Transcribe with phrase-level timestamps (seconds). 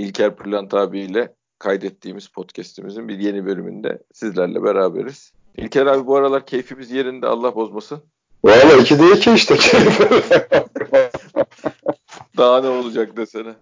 [0.00, 5.32] İlker Pırlant abiyle kaydettiğimiz podcast'imizin bir yeni bölümünde sizlerle beraberiz.
[5.56, 8.02] İlker abi bu aralar keyfimiz yerinde Allah bozmasın.
[8.44, 9.56] Valla iki değil ki işte
[12.36, 13.54] Daha ne olacak desene.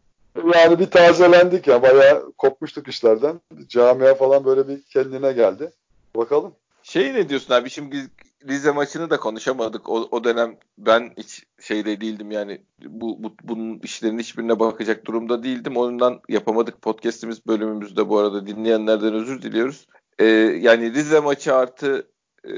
[0.54, 3.40] Yani bir tazelendik ya bayağı kopmuştuk işlerden.
[3.68, 5.70] Camia falan böyle bir kendine geldi.
[6.16, 6.54] Bakalım.
[6.82, 7.96] Şey ne diyorsun abi şimdi
[8.48, 9.88] Rize maçını da konuşamadık.
[9.88, 15.42] O, o dönem ben hiç şeyde değildim yani bu, bu bunun işlerin hiçbirine bakacak durumda
[15.42, 15.76] değildim.
[15.76, 19.86] Ondan yapamadık podcast'imiz bölümümüzde bu arada dinleyenlerden özür diliyoruz.
[20.18, 20.24] Ee,
[20.60, 22.06] yani Rize maçı artı
[22.44, 22.52] e,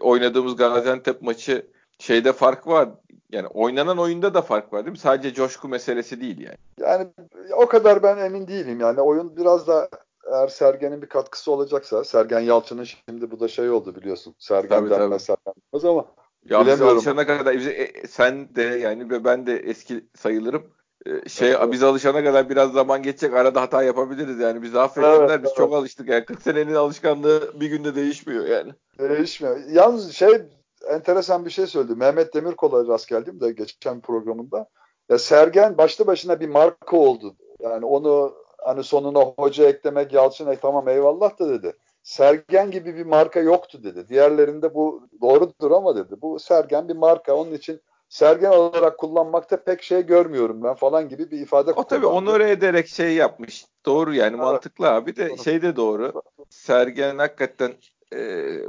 [0.00, 1.66] oynadığımız Gaziantep maçı
[1.98, 2.88] şeyde fark var.
[3.32, 4.98] Yani oynanan oyunda da fark var değil mi?
[4.98, 6.56] Sadece coşku meselesi değil yani.
[6.80, 7.08] Yani
[7.56, 8.80] o kadar ben emin değilim.
[8.80, 9.88] Yani oyun biraz da
[10.32, 14.34] eğer Sergen'in bir katkısı olacaksa Sergen Yalçın'ın şimdi bu da şey oldu biliyorsun.
[14.38, 15.38] Sergen tabii, denmez tabii.
[15.44, 16.04] Sergen denmez ama
[16.44, 16.96] ya bilemiyorum.
[16.96, 20.62] Biz alışana kadar e, sen de yani ve ben de eski sayılırım.
[21.06, 23.34] E, şey evet, biz alışana kadar biraz zaman geçecek.
[23.34, 24.62] Arada hata yapabiliriz yani.
[24.62, 25.20] Bizi affetsinler.
[25.20, 25.56] Evet, biz evet.
[25.56, 26.24] çok alıştık yani.
[26.24, 28.72] 40 senenin alışkanlığı bir günde değişmiyor yani.
[28.98, 29.56] Değişmiyor.
[29.68, 30.42] Yalnız şey
[30.88, 31.94] enteresan bir şey söyledi.
[31.94, 34.66] Mehmet Demirkol'a rast geldim de geçen programında.
[35.08, 37.36] Ya Sergen başlı başına bir marka oldu.
[37.60, 41.72] Yani onu hani sonuna hoca eklemek, Yalçın ek tamam eyvallah da dedi.
[42.02, 44.08] Sergen gibi bir marka yoktu dedi.
[44.08, 46.14] Diğerlerinde bu doğrudur ama dedi.
[46.22, 47.34] Bu Sergen bir marka.
[47.34, 52.06] Onun için Sergen olarak kullanmakta pek şey görmüyorum ben falan gibi bir ifade O tabii
[52.06, 53.66] onore ederek şey yapmış.
[53.86, 54.44] Doğru yani evet.
[54.44, 56.22] mantıklı abi de şey de doğru.
[56.50, 57.72] Sergen hakikaten
[58.12, 58.16] e,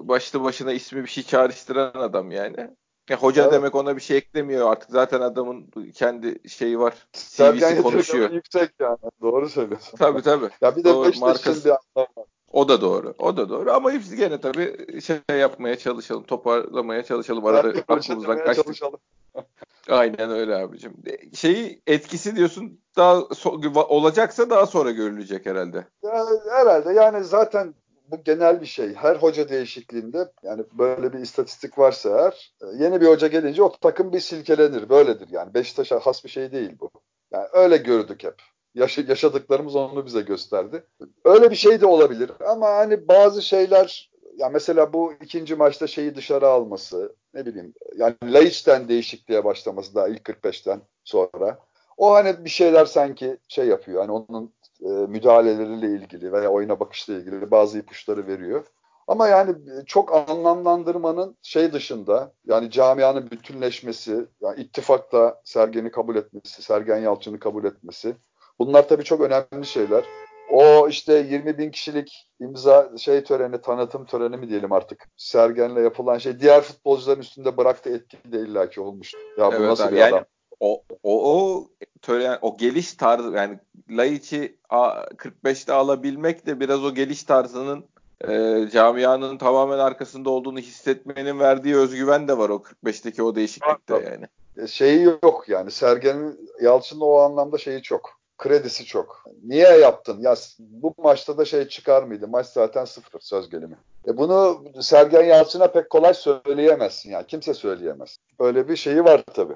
[0.08, 2.70] başlı başına ismi bir şey çağrıştıran adam yani.
[3.10, 3.54] Ya hoca evet.
[3.54, 4.90] demek ona bir şey eklemiyor artık.
[4.90, 7.08] Zaten adamın kendi şeyi var.
[7.14, 8.32] CV'si konuşuyor.
[8.32, 8.98] yüksek yani.
[9.22, 9.98] Doğru söylüyorsun.
[9.98, 10.50] Tabii tabii.
[10.62, 11.66] Ya bir de doğru, markası...
[11.66, 12.26] bir anlam var.
[12.52, 13.14] O da doğru.
[13.20, 13.72] O da doğru.
[13.72, 16.24] Ama biz gene tabii şey yapmaya çalışalım.
[16.24, 17.46] Toparlamaya çalışalım.
[17.46, 18.66] Arada aklımızdan kaçtık.
[18.66, 19.00] Çalışalım.
[19.90, 20.94] Aynen öyle abicim.
[21.34, 25.86] Şeyi etkisi diyorsun daha so- olacaksa daha sonra görülecek herhalde.
[26.04, 27.74] Ya, herhalde yani zaten
[28.12, 28.94] bu genel bir şey.
[28.94, 33.72] Her hoca değişikliğinde yani böyle bir istatistik varsa eğer e, yeni bir hoca gelince o
[33.82, 34.90] takım bir silkelenir.
[34.90, 35.54] Böyledir yani.
[35.54, 36.92] Beşiktaş'a has bir şey değil bu.
[37.32, 38.36] Yani öyle gördük hep.
[38.76, 40.84] Yaş yaşadıklarımız onu bize gösterdi.
[41.26, 46.16] Öyle bir şey de olabilir ama hani bazı şeyler ya mesela bu ikinci maçta şeyi
[46.16, 51.60] dışarı alması ne bileyim yani Laiç'ten değişikliğe başlaması daha ilk 45'ten sonra
[51.98, 54.02] o hani bir şeyler sanki şey yapıyor.
[54.02, 58.66] Hani onun e, müdahaleleriyle ilgili veya oyuna bakışla ilgili bazı ipuçları veriyor.
[59.08, 59.56] Ama yani
[59.86, 67.64] çok anlamlandırmanın şey dışında yani camianın bütünleşmesi, yani ittifakta Sergen'i kabul etmesi, Sergen Yalçın'ı kabul
[67.64, 68.16] etmesi
[68.60, 70.06] bunlar tabii çok önemli şeyler.
[70.52, 75.08] O işte 20 bin kişilik imza şey töreni, tanıtım töreni mi diyelim artık.
[75.18, 79.14] Sergen'le yapılan şey diğer futbolcuların üstünde bıraktığı etki de illaki olmuş.
[79.38, 80.26] Ya bu evet, nasıl abi, bir yani adam?
[80.60, 81.68] O, o, o
[82.02, 87.86] tören, o geliş tarzı yani Laiç'i 45'te alabilmek de biraz o geliş tarzının
[88.28, 94.26] e, camianın tamamen arkasında olduğunu hissetmenin verdiği özgüven de var o 45'teki o değişiklikte yani.
[94.58, 98.20] E, şeyi yok yani Sergen'in Yalçın'ın o anlamda şeyi çok.
[98.38, 99.26] Kredisi çok.
[99.44, 100.20] Niye yaptın?
[100.20, 102.28] Ya bu maçta da şey çıkar mıydı?
[102.28, 103.76] Maç zaten sıfır söz gelimi.
[104.08, 107.28] E bunu Sergen Yalçın'a pek kolay söyleyemezsin yani.
[107.28, 108.18] Kimse söyleyemez.
[108.40, 109.56] Böyle bir şeyi var tabii.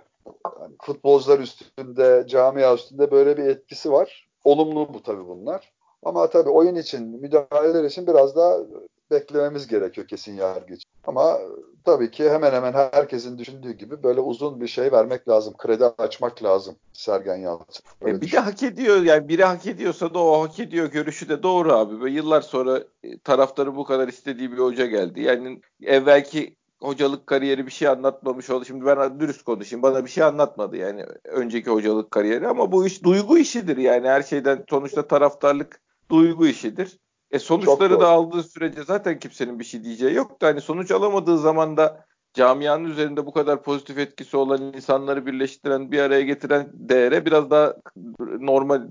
[0.62, 4.30] Yani futbolcular üstünde, camia üstünde böyle bir etkisi var.
[4.44, 5.74] Olumlu bu tabii bunlar.
[6.04, 8.58] Ama tabii oyun için, müdahaleler için biraz daha
[9.12, 10.90] beklememiz gerekiyor kesin yargı için.
[11.04, 11.40] Ama
[11.86, 15.54] tabii ki hemen hemen herkesin düşündüğü gibi böyle uzun bir şey vermek lazım.
[15.58, 17.84] Kredi açmak lazım Sergen Yalçın.
[18.08, 21.44] E bir de hak ediyor yani biri hak ediyorsa da o hak ediyor görüşü de
[21.44, 22.04] doğru abi.
[22.04, 25.22] Ve yıllar sonra e, taraftarı bu kadar istediği bir hoca geldi.
[25.22, 28.66] Yani evvelki hocalık kariyeri bir şey anlatmamış oldu.
[28.66, 29.84] Şimdi ben dürüst konuşayım.
[29.84, 34.22] Bana bir şey anlatmadı yani önceki hocalık kariyeri ama bu iş duygu işidir yani her
[34.22, 35.82] şeyden sonuçta taraftarlık
[36.12, 37.00] duygu işidir.
[37.32, 41.38] E sonuçları da aldığı sürece zaten kimsenin bir şey diyeceği yok da hani sonuç alamadığı
[41.38, 47.26] zaman da camianın üzerinde bu kadar pozitif etkisi olan insanları birleştiren, bir araya getiren değere
[47.26, 47.76] biraz daha
[48.40, 48.82] normal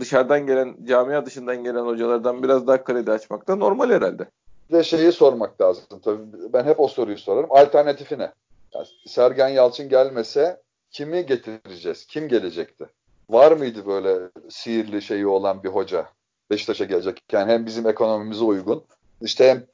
[0.00, 4.30] dışarıdan gelen, camia dışından gelen hocalardan biraz daha kredi açmak da normal herhalde.
[4.72, 6.52] De şeyi sormak lazım tabii.
[6.52, 7.52] Ben hep o soruyu sorarım.
[7.52, 8.32] Alternatifi ne?
[8.74, 10.60] Yani Sergen Yalçın gelmese
[10.90, 12.06] kimi getireceğiz?
[12.06, 12.86] Kim gelecekti?
[13.30, 16.06] Var mıydı böyle sihirli şeyi olan bir hoca?
[16.50, 17.22] Beşiktaş'a gelecek.
[17.32, 18.84] Yani hem bizim ekonomimize uygun.
[19.22, 19.66] İşte hem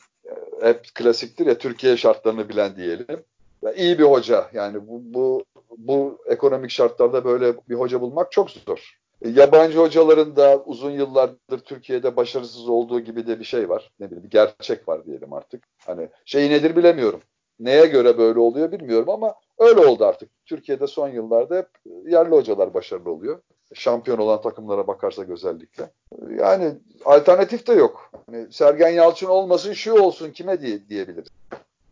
[0.63, 3.25] hep klasiktir ya Türkiye şartlarını bilen diyelim.
[3.65, 4.51] Ve iyi bir hoca.
[4.53, 5.45] Yani bu, bu,
[5.79, 8.99] bu ekonomik şartlarda böyle bir hoca bulmak çok zor.
[9.23, 13.91] E, yabancı hocaların da uzun yıllardır Türkiye'de başarısız olduğu gibi de bir şey var.
[14.01, 15.65] Ne bileyim bir gerçek var diyelim artık.
[15.87, 17.21] Hani şey nedir bilemiyorum.
[17.61, 20.31] Neye göre böyle oluyor bilmiyorum ama öyle oldu artık.
[20.47, 21.69] Türkiye'de son yıllarda hep
[22.07, 23.41] yerli hocalar başarılı oluyor.
[23.75, 25.91] Şampiyon olan takımlara bakarsak özellikle.
[26.37, 26.73] Yani
[27.05, 28.11] alternatif de yok.
[28.33, 31.29] Yani Sergen Yalçın olmasın şu olsun kime diye diyebiliriz.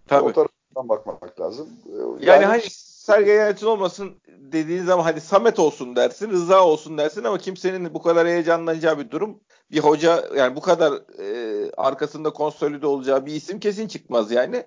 [0.09, 0.25] Tabii.
[0.25, 1.69] O taraftan bakmak lazım.
[1.89, 2.63] Yani, yani hani
[3.07, 8.03] Sergen Yalçın olmasın dediğin zaman hani Samet olsun dersin, Rıza olsun dersin ama kimsenin bu
[8.03, 9.41] kadar heyecanlanacağı bir durum.
[9.71, 14.65] Bir hoca yani bu kadar e, arkasında konsolide olacağı bir isim kesin çıkmaz yani.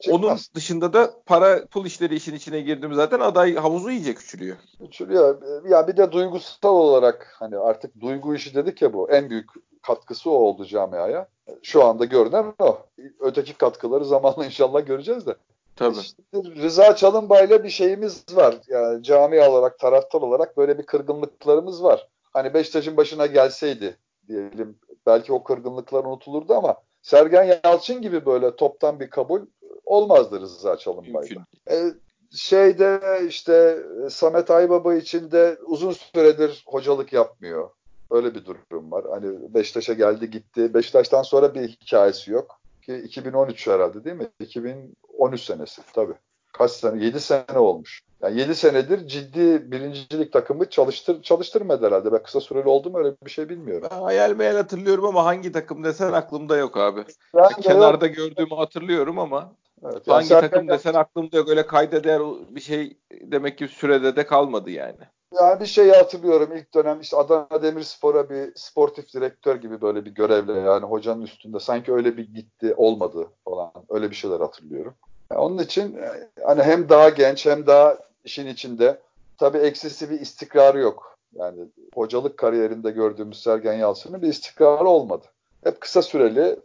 [0.00, 0.20] Çıkmaz.
[0.20, 4.56] Onun dışında da para pul işleri işin içine girdim zaten aday havuzu iyice küçülüyor.
[4.80, 5.42] Küçülüyor.
[5.68, 9.50] Ya bir de duygusal olarak hani artık duygu işi dedik ya bu en büyük
[9.82, 11.28] katkısı o oldu camiaya.
[11.62, 12.78] Şu anda görünen o.
[13.20, 15.34] Öteki katkıları zamanla inşallah göreceğiz de.
[15.80, 15.98] Tabii.
[15.98, 18.54] İşte Rıza Çalınbay'la bir şeyimiz var.
[18.68, 22.08] Yani cami olarak, taraftar olarak böyle bir kırgınlıklarımız var.
[22.32, 23.96] Hani Beşiktaş'ın başına gelseydi
[24.28, 29.40] diyelim belki o kırgınlıklar unutulurdu ama Sergen Yalçın gibi böyle toptan bir kabul
[29.84, 31.46] olmazdı Rıza Çalınbay'da.
[31.70, 31.92] Ee,
[32.32, 33.78] şeyde işte
[34.10, 37.70] Samet Aybaba için de uzun süredir hocalık yapmıyor.
[38.10, 39.04] Öyle bir durum var.
[39.10, 40.74] Hani Beşiktaş'a geldi gitti.
[40.74, 42.59] Beşiktaş'tan sonra bir hikayesi yok.
[42.82, 44.26] Ki 2013 herhalde değil mi?
[44.40, 46.14] 2013 senesi tabii.
[46.52, 47.04] Kaç sene?
[47.04, 48.02] 7 sene olmuş.
[48.22, 52.12] Yani 7 senedir ciddi birincilik takımı çalıştır çalıştırmadı herhalde.
[52.12, 53.88] Ben kısa süreli oldu mu öyle bir şey bilmiyorum.
[53.90, 57.04] Ben hayal meyal hatırlıyorum ama hangi takım desen aklımda yok abi.
[57.34, 58.16] Ben kenarda yok.
[58.16, 59.52] gördüğümü hatırlıyorum ama
[59.84, 61.48] evet, hangi takım desen aklımda yok.
[61.48, 64.98] Öyle kayda değer bir şey demek ki sürede de kalmadı yani.
[65.32, 70.10] Yani bir şeyi hatırlıyorum ilk dönem işte Adana Demirspor'a bir sportif direktör gibi böyle bir
[70.10, 74.94] görevle yani hocanın üstünde sanki öyle bir gitti olmadı falan öyle bir şeyler hatırlıyorum.
[75.30, 76.00] Yani onun için
[76.44, 79.00] hani hem daha genç hem daha işin içinde
[79.38, 81.18] tabii eksisi bir istikrarı yok.
[81.34, 81.58] Yani
[81.94, 85.26] hocalık kariyerinde gördüğümüz Sergen Yalçın'ın bir istikrarı olmadı.
[85.64, 86.56] Hep kısa süreli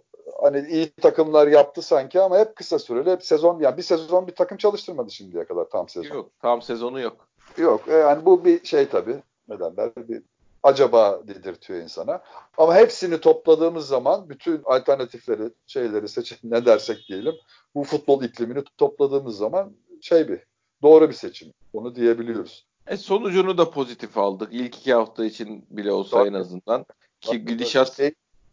[0.41, 4.35] hani iyi takımlar yaptı sanki ama hep kısa süreli hep sezon yani bir sezon bir
[4.35, 6.15] takım çalıştırmadı şimdiye kadar tam sezon.
[6.15, 7.27] Yok tam sezonu yok.
[7.57, 9.15] Yok e, yani bu bir şey tabii
[9.49, 10.21] neden der bir
[10.63, 12.21] acaba dedirtiyor insana.
[12.57, 17.33] Ama hepsini topladığımız zaman bütün alternatifleri şeyleri seçin ne dersek diyelim
[17.75, 19.71] bu futbol iklimini topladığımız zaman
[20.01, 20.39] şey bir
[20.81, 21.53] doğru bir seçim.
[21.73, 22.65] Onu diyebiliyoruz.
[22.87, 24.49] E sonucunu da pozitif aldık.
[24.51, 26.29] İlk iki hafta için bile olsa Tabii.
[26.29, 26.85] en azından.
[27.21, 27.99] Ki gidişat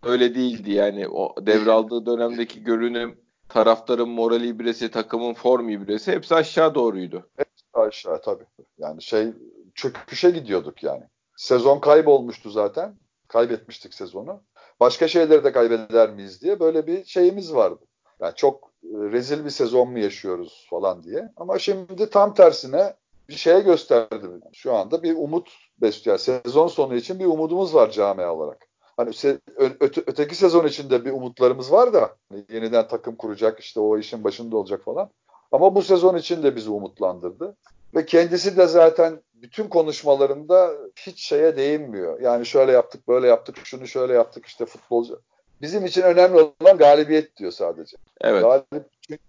[0.03, 1.09] öyle değildi yani.
[1.09, 3.19] O devraldığı dönemdeki görünüm,
[3.49, 7.29] taraftarın moral ibresi, takımın form ibresi hepsi aşağı doğruydu.
[7.37, 7.52] Hepsi
[7.93, 8.45] aşağı tabii.
[8.79, 9.33] Yani şey
[9.75, 11.03] çöküşe gidiyorduk yani.
[11.37, 12.95] Sezon kaybolmuştu zaten.
[13.29, 14.43] Kaybetmiştik sezonu.
[14.81, 17.85] Başka şeyleri de kaybeder miyiz diye böyle bir şeyimiz vardı.
[18.21, 21.33] Yani çok rezil bir sezon mu yaşıyoruz falan diye.
[21.37, 22.95] Ama şimdi tam tersine
[23.29, 24.27] bir şeye gösterdi.
[24.53, 25.49] Şu anda bir umut
[25.81, 26.19] besliyor.
[26.19, 28.67] Sezon sonu için bir umudumuz var camia olarak.
[28.97, 29.11] Hani
[29.57, 34.25] öte, öteki sezon içinde bir umutlarımız var da hani yeniden takım kuracak işte o işin
[34.25, 35.11] başında olacak falan.
[35.53, 37.57] Ama bu sezon için de bizi umutlandırdı.
[37.95, 42.21] Ve kendisi de zaten bütün konuşmalarında hiç şeye değinmiyor.
[42.21, 45.21] Yani şöyle yaptık, böyle yaptık, şunu şöyle yaptık işte futbolcu.
[45.63, 47.97] Bizim için önemli olan galibiyet diyor sadece.
[48.21, 48.43] Evet.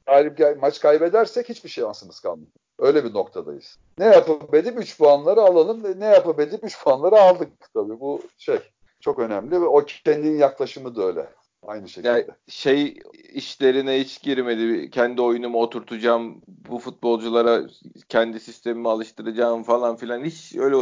[0.06, 2.52] Galip, galip maç kaybedersek hiçbir şansımız kalmıyor.
[2.80, 3.78] Öyle bir noktadayız.
[3.98, 6.00] Ne yapıp edip 3 puanları alalım.
[6.00, 8.00] Ne yapıp edip 3 puanları aldık tabii.
[8.00, 8.60] Bu şey
[9.00, 11.28] çok önemli ve o kendinin yaklaşımı da öyle.
[11.68, 12.08] Aynı şekilde.
[12.08, 13.00] Yani şey
[13.34, 14.90] işlerine hiç girmedi.
[14.90, 16.42] Kendi oyunumu oturtacağım.
[16.48, 17.62] Bu futbolculara
[18.10, 20.24] kendi sistemimi alıştıracağım falan filan.
[20.24, 20.78] Hiç öyle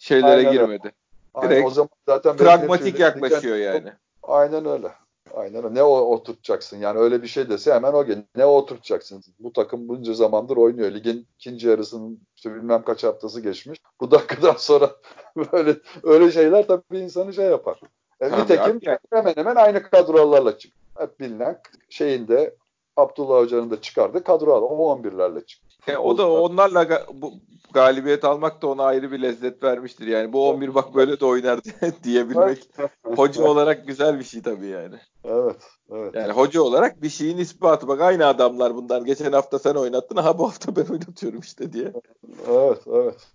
[0.00, 0.92] şeylere Aynen girmedi.
[1.42, 3.92] Direkt Aynen, o zaman zaten pragmatik yaklaşıyor yani.
[4.22, 4.88] Aynen öyle.
[5.34, 5.74] Aynen öyle.
[5.74, 6.78] Ne o oturtacaksın?
[6.78, 9.24] Yani öyle bir şey dese hemen o gün ne oturtacaksın?
[9.38, 10.94] Bu takım bunca zamandır oynuyor.
[10.94, 13.80] Ligin ikinci yarısının işte bilmem kaç haftası geçmiş.
[14.00, 14.90] Bu dakikadan sonra
[15.52, 17.80] böyle öyle şeyler tabii insanı şey yapar.
[18.20, 18.98] E, nitekim yani.
[19.12, 20.72] hemen hemen aynı kadrolarla çık.
[20.98, 22.54] Hep bilinen şeyinde
[22.96, 25.65] Abdullah Hoca'nın da çıkardığı kadro o 11'lerle çıktı.
[25.86, 27.32] E, o da onlarla bu
[27.72, 30.06] galibiyet almak da ona ayrı bir lezzet vermiştir.
[30.06, 31.60] Yani bu 11 bak böyle de oynar
[32.04, 32.70] diyebilmek
[33.16, 34.96] hoca olarak güzel bir şey tabii yani.
[35.24, 35.56] Evet,
[35.90, 36.14] evet.
[36.14, 37.88] Yani hoca olarak bir şeyin ispatı.
[37.88, 39.02] Bak aynı adamlar bunlar.
[39.02, 40.16] Geçen hafta sen oynattın.
[40.16, 41.92] Ha bu hafta ben oynatıyorum işte diye.
[42.50, 43.26] Evet, evet.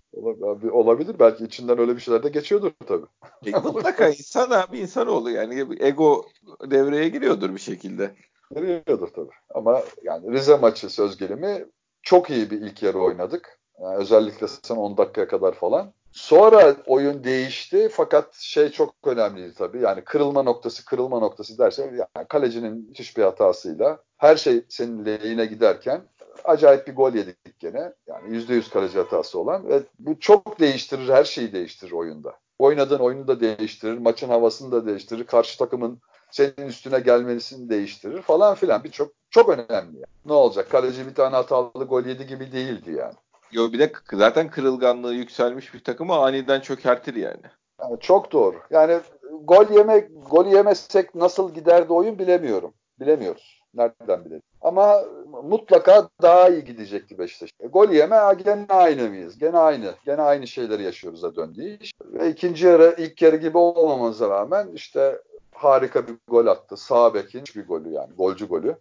[0.72, 1.16] Olabilir.
[1.18, 3.06] Belki içinden öyle bir şeyler de geçiyordur tabii.
[3.46, 6.24] E, mutlaka insan abi insanoğlu yani ego
[6.70, 8.10] devreye giriyordur bir şekilde.
[8.54, 9.30] Giriyordur tabii.
[9.54, 11.66] Ama yani Rize maçı söz gelimi
[12.02, 13.58] çok iyi bir ilk yarı oynadık.
[13.82, 15.92] Yani özellikle son 10 dakikaya kadar falan.
[16.12, 19.80] Sonra oyun değişti fakat şey çok önemliydi tabii.
[19.80, 25.46] Yani kırılma noktası kırılma noktası dersen yani kalecinin müthiş bir hatasıyla her şey senin lehine
[25.46, 26.02] giderken
[26.44, 27.92] acayip bir gol yedik gene.
[28.06, 32.34] Yani %100 kaleci hatası olan ve bu çok değiştirir, her şeyi değiştirir oyunda.
[32.58, 36.00] Oynadığın oyunu da değiştirir, maçın havasını da değiştirir, karşı takımın
[36.32, 38.84] senin üstüne gelmesini değiştirir falan filan.
[38.84, 39.96] Bir çok çok önemli.
[39.96, 40.04] Yani.
[40.26, 40.70] Ne olacak?
[40.70, 43.14] Kaleci bir tane hatalı gol yedi gibi değildi yani.
[43.52, 47.42] Yo bir de zaten kırılganlığı yükselmiş bir takımı aniden çökertir yani.
[47.80, 48.00] yani.
[48.00, 48.56] Çok doğru.
[48.70, 49.00] Yani
[49.42, 52.74] gol yemek gol yemezsek nasıl giderdi oyun bilemiyorum.
[53.00, 53.62] Bilemiyoruz.
[53.74, 54.42] Nereden bilelim?
[54.60, 55.02] Ama
[55.44, 57.50] mutlaka daha iyi gidecekti Beşiktaş.
[57.60, 59.38] E, gol yeme gene aynı mıyız?
[59.38, 59.94] Gene aynı.
[60.04, 61.92] Gene aynı şeyleri yaşıyoruz da döndüğü iş.
[62.04, 65.18] Ve ikinci yarı ilk yarı gibi olmamamıza rağmen işte
[65.54, 66.76] harika bir gol attı.
[66.76, 68.14] Sağ bekin bir golü yani.
[68.14, 68.76] Golcü golü.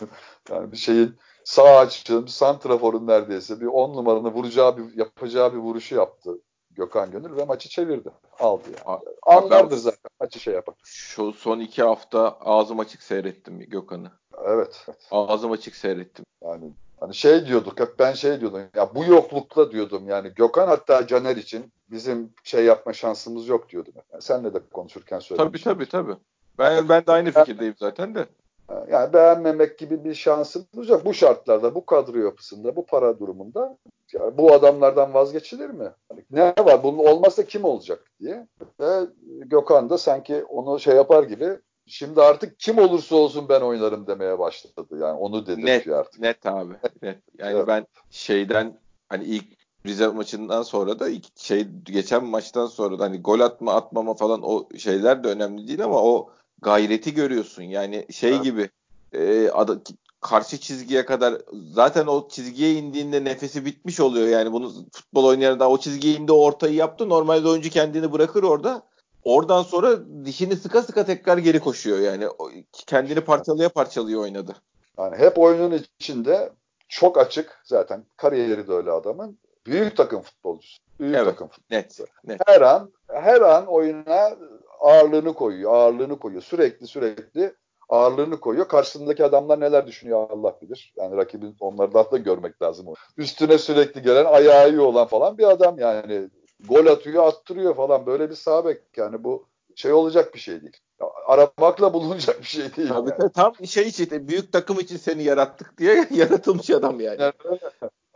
[0.50, 5.94] yani bir şeyin sağ açığın, santraforun neredeyse bir on numaranı vuracağı bir, yapacağı bir vuruşu
[5.94, 6.38] yaptı
[6.70, 8.10] Gökhan Gönül ve maçı çevirdi.
[8.38, 8.98] Aldı yani.
[9.22, 10.74] Anlardır zaten maçı şey yapar.
[10.84, 14.12] Şu son iki hafta ağzım açık seyrettim Gökhan'ı.
[14.44, 14.86] Evet.
[15.10, 16.24] Ağzım açık seyrettim.
[16.44, 21.06] Yani hani şey diyorduk hep ben şey diyordum ya bu yoklukta diyordum yani Gökhan hatta
[21.06, 23.92] Caner için bizim şey yapma şansımız yok diyordum.
[24.12, 25.46] Yani senle de konuşurken söyledim.
[25.46, 26.16] Tabii tabii tabii.
[26.58, 28.26] Ben ben de aynı fikirdeyim zaten de.
[28.90, 31.04] Yani beğenmemek gibi bir şansımız yok.
[31.04, 33.76] Bu şartlarda, bu kadro yapısında, bu para durumunda
[34.12, 35.90] yani bu adamlardan vazgeçilir mi?
[36.10, 36.82] Yani ne var?
[36.82, 38.46] Bunun olmazsa kim olacak diye.
[38.80, 44.06] Ve Gökhan da sanki onu şey yapar gibi şimdi artık kim olursa olsun ben oynarım
[44.06, 44.86] demeye başladı.
[44.90, 46.20] Yani onu dedi net, artık.
[46.20, 46.74] Net abi.
[47.02, 47.18] Net.
[47.38, 47.66] Yani evet.
[47.66, 48.78] ben şeyden
[49.08, 49.57] hani ilk
[49.88, 54.68] Rize maçından sonra da şey geçen maçtan sonra da hani gol atma atmama falan o
[54.78, 56.30] şeyler de önemli değil ama o
[56.62, 57.62] gayreti görüyorsun.
[57.62, 58.44] Yani şey evet.
[58.44, 58.70] gibi
[59.12, 59.68] e, ad,
[60.20, 61.34] karşı çizgiye kadar
[61.72, 64.28] zaten o çizgiye indiğinde nefesi bitmiş oluyor.
[64.28, 67.08] Yani bunu futbol oynayan da o çizgiye indi ortayı yaptı.
[67.08, 68.82] Normalde oyuncu kendini bırakır orada.
[69.24, 72.24] Oradan sonra dişini sıka sıka tekrar geri koşuyor yani.
[72.72, 74.56] Kendini parçalaya parçalıyor oynadı.
[74.98, 76.52] Yani hep oyunun içinde
[76.88, 79.38] çok açık zaten kariyeri de öyle adamın.
[79.68, 80.78] Büyük takım futbolcusu.
[81.00, 82.02] Büyük evet, takım futbolcusu.
[82.02, 82.40] Net, net.
[82.46, 84.36] Her an her an oyuna
[84.80, 86.42] ağırlığını koyuyor, ağırlığını koyuyor.
[86.42, 87.54] Sürekli sürekli
[87.88, 88.68] ağırlığını koyuyor.
[88.68, 90.92] Karşısındaki adamlar neler düşünüyor Allah bilir.
[90.96, 92.86] Yani rakibin onlardan da görmek lazım.
[93.16, 96.28] Üstüne sürekli gelen ayağı iyi olan falan bir adam yani.
[96.68, 98.06] Gol atıyor, attırıyor falan.
[98.06, 100.76] Böyle bir sabek yani bu şey olacak bir şey değil.
[101.26, 102.88] Aramakla bulunacak bir şey değil.
[102.88, 103.32] Tabii yani.
[103.32, 107.32] tam şey için büyük takım için seni yarattık diye yaratılmış adam yani.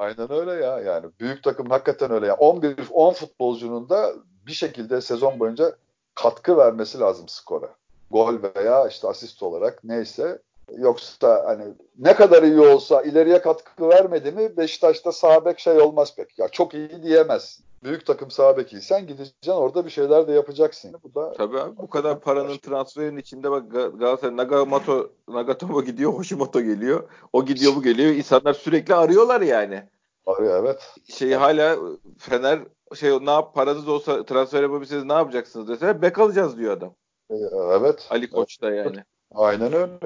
[0.02, 0.64] Aynen öyle.
[0.64, 1.06] Ya yani.
[1.20, 2.34] Büyük takım hakikaten öyle ya.
[2.34, 4.12] 11 10 futbolcunun da
[4.46, 5.76] bir şekilde sezon boyunca
[6.14, 7.74] katkı vermesi lazım skora.
[8.10, 10.38] Gol veya işte asist olarak neyse.
[10.78, 11.64] Yoksa hani
[11.98, 16.38] ne kadar iyi olsa ileriye katkı vermedi mi Beşiktaş'ta sağ bek şey olmaz pek.
[16.38, 17.64] Ya çok iyi diyemezsin.
[17.84, 20.94] Büyük takım sağ bekiysen gideceksin orada bir şeyler de yapacaksın.
[21.04, 26.60] Bu da Tabii abi bu kadar paranın transferin içinde bak Galatasaray Nagamoto Nagatomo gidiyor, Hoshimoto
[26.60, 27.08] geliyor.
[27.32, 28.14] O gidiyor bu geliyor.
[28.14, 29.82] İnsanlar sürekli arıyorlar yani.
[30.26, 30.94] Arıyor evet.
[31.08, 31.76] Şey hala
[32.18, 32.58] Fener
[32.94, 36.94] şey ne yap paranız olsa transfer yapabilseniz ne yapacaksınız deseler bek alacağız diyor adam.
[37.30, 37.34] Ee,
[37.80, 38.06] evet.
[38.10, 39.04] Ali Koç da yani.
[39.34, 39.98] Aynen öyle.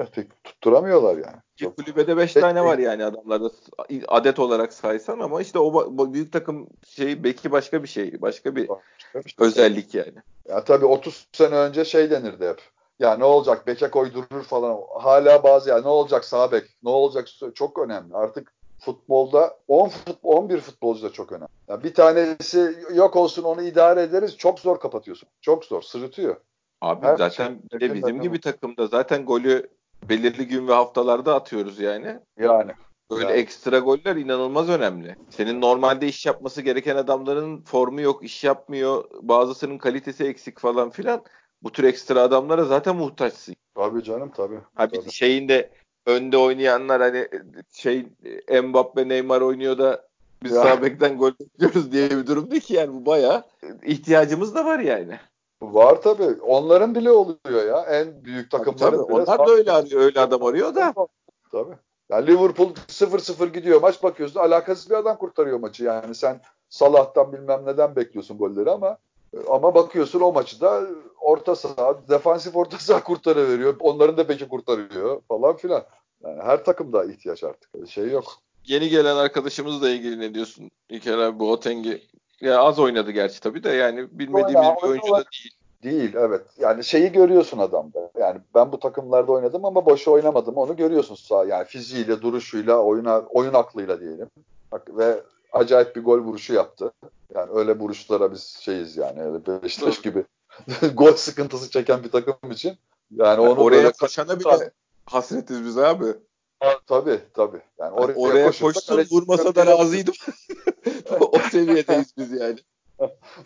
[0.43, 1.37] Tutturamıyorlar yani.
[1.55, 1.77] Çok...
[1.77, 3.49] Kulübede 5 tane var yani adamlarda
[4.07, 8.21] adet olarak saysan ama işte o büyük takım şey belki başka bir şey.
[8.21, 9.47] Başka bir, başka bir şey.
[9.47, 10.13] özellik yani.
[10.49, 12.61] Ya tabii 30 sene önce şey denirdi hep.
[12.99, 14.79] Ya ne olacak beke koydurur falan.
[14.99, 18.15] Hala bazı ya ne olacak sağ bek, ne olacak çok önemli.
[18.15, 21.49] Artık futbolda 10 futbol 11 futbolcu da çok önemli.
[21.67, 24.37] Yani bir tanesi yok olsun onu idare ederiz.
[24.37, 25.29] Çok zor kapatıyorsun.
[25.41, 25.81] Çok zor.
[25.81, 26.35] Sırıtıyor.
[26.81, 29.67] Abi Her zaten şey, de bizim gibi takımda zaten golü
[30.09, 32.19] belirli gün ve haftalarda atıyoruz yani.
[32.39, 32.71] Yani.
[33.11, 33.37] Böyle yani.
[33.37, 35.15] ekstra goller inanılmaz önemli.
[35.29, 39.03] Senin normalde iş yapması gereken adamların formu yok, iş yapmıyor.
[39.21, 41.23] Bazısının kalitesi eksik falan filan.
[41.63, 43.55] Bu tür ekstra adamlara zaten muhtaçsın.
[43.75, 44.59] Tabii canım tabii.
[44.75, 45.69] Ha bir şeyin de
[46.05, 47.27] önde oynayanlar hani
[47.73, 48.05] şey
[48.63, 50.07] Mbappe Neymar oynuyor da
[50.43, 53.43] biz sağ bekten gol bekliyoruz diye bir durum değil ki yani bu bayağı
[53.83, 55.19] ihtiyacımız da var yani.
[55.61, 56.41] Var tabii.
[56.41, 57.81] Onların bile oluyor ya.
[57.81, 59.21] En büyük takımların tabii, bile.
[59.21, 60.01] Onlar da öyle arıyor.
[60.01, 60.93] Öyle adam arıyor da.
[61.51, 61.75] Tabii.
[62.09, 63.81] Yani Liverpool 0-0 gidiyor.
[63.81, 64.39] Maç bakıyorsun.
[64.39, 65.83] Alakasız bir adam kurtarıyor maçı.
[65.83, 68.97] Yani sen Salah'tan bilmem neden bekliyorsun golleri ama
[69.49, 70.87] ama bakıyorsun o maçı da
[71.21, 73.75] orta saha, defansif orta saha kurtarıveriyor.
[73.79, 75.83] Onların da peki kurtarıyor falan filan.
[76.23, 77.89] Yani her takımda ihtiyaç artık.
[77.89, 78.25] Şey yok.
[78.65, 80.71] Yeni gelen arkadaşımızla ilgili ne diyorsun?
[80.89, 82.01] İlker abi Boateng'i
[82.41, 85.57] ya az oynadı gerçi tabii de yani bilmediğimiz Oyna, bir oyuncu da değil.
[85.83, 86.41] Değil evet.
[86.59, 88.11] Yani şeyi görüyorsun adamda.
[88.19, 90.55] Yani ben bu takımlarda oynadım ama boşu oynamadım.
[90.55, 94.29] Onu görüyorsun sağ yani fiziğiyle, duruşuyla, oyuna oyun aklıyla diyelim.
[94.71, 96.91] Bak, ve acayip bir gol vuruşu yaptı.
[97.35, 100.23] Yani öyle vuruşlara biz şeyiz yani öyle Beşiktaş gibi
[100.93, 102.77] gol sıkıntısı çeken bir takım için.
[103.11, 104.71] Yani onu oraya böyle koşana bile
[105.05, 106.05] hasretiz biz abi.
[106.59, 107.61] Ha, tabii tabii.
[107.79, 110.13] Yani oraya, oraya koşsun vurmasa da razıydım.
[111.19, 112.59] o seviyedeyiz biz yani.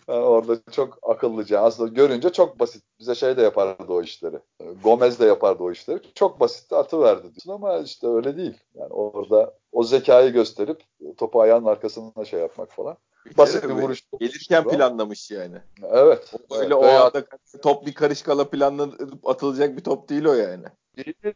[0.08, 1.60] orada çok akıllıca.
[1.60, 2.84] Aslında görünce çok basit.
[3.00, 4.38] Bize şey de yapardı o işleri.
[4.84, 6.00] Gomez de yapardı o işleri.
[6.14, 8.54] Çok basit atı verdi diyorsun ama işte öyle değil.
[8.74, 10.82] Yani orada o zekayı gösterip
[11.16, 12.96] topu ayağının arkasına şey yapmak falan.
[13.26, 14.02] Bir Basit bir vuruş.
[14.20, 15.56] Gelirken planlamış yani.
[15.82, 16.32] Evet.
[16.50, 16.84] O öyle evet.
[16.84, 17.24] o anda
[17.62, 20.64] top bir karışkala planlanıp atılacak bir top değil o yani.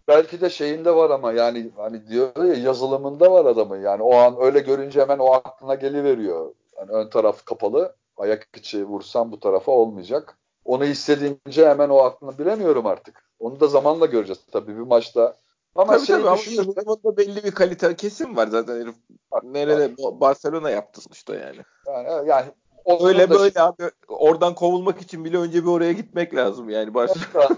[0.08, 3.82] Belki de şeyinde var ama yani hani diyor ya yazılımında var adamın.
[3.82, 6.54] Yani o an öyle görünce hemen o aklına geliveriyor.
[6.76, 7.96] Yani ön taraf kapalı.
[8.16, 10.38] Ayak içi vursam bu tarafa olmayacak.
[10.64, 13.30] Onu hissedince hemen o aklını bilemiyorum artık.
[13.38, 15.36] Onu da zamanla göreceğiz tabii bir maçta.
[15.76, 18.94] Ama tabii şey tabii ama belli bir kalite kesim var zaten herif.
[19.42, 21.58] Nerede Barcelona yaptı sonuçta yani.
[21.86, 22.46] Yani, yani
[23.00, 23.62] öyle böyle şey...
[23.62, 27.48] abi oradan kovulmak için bile önce bir oraya gitmek lazım yani Barcelona.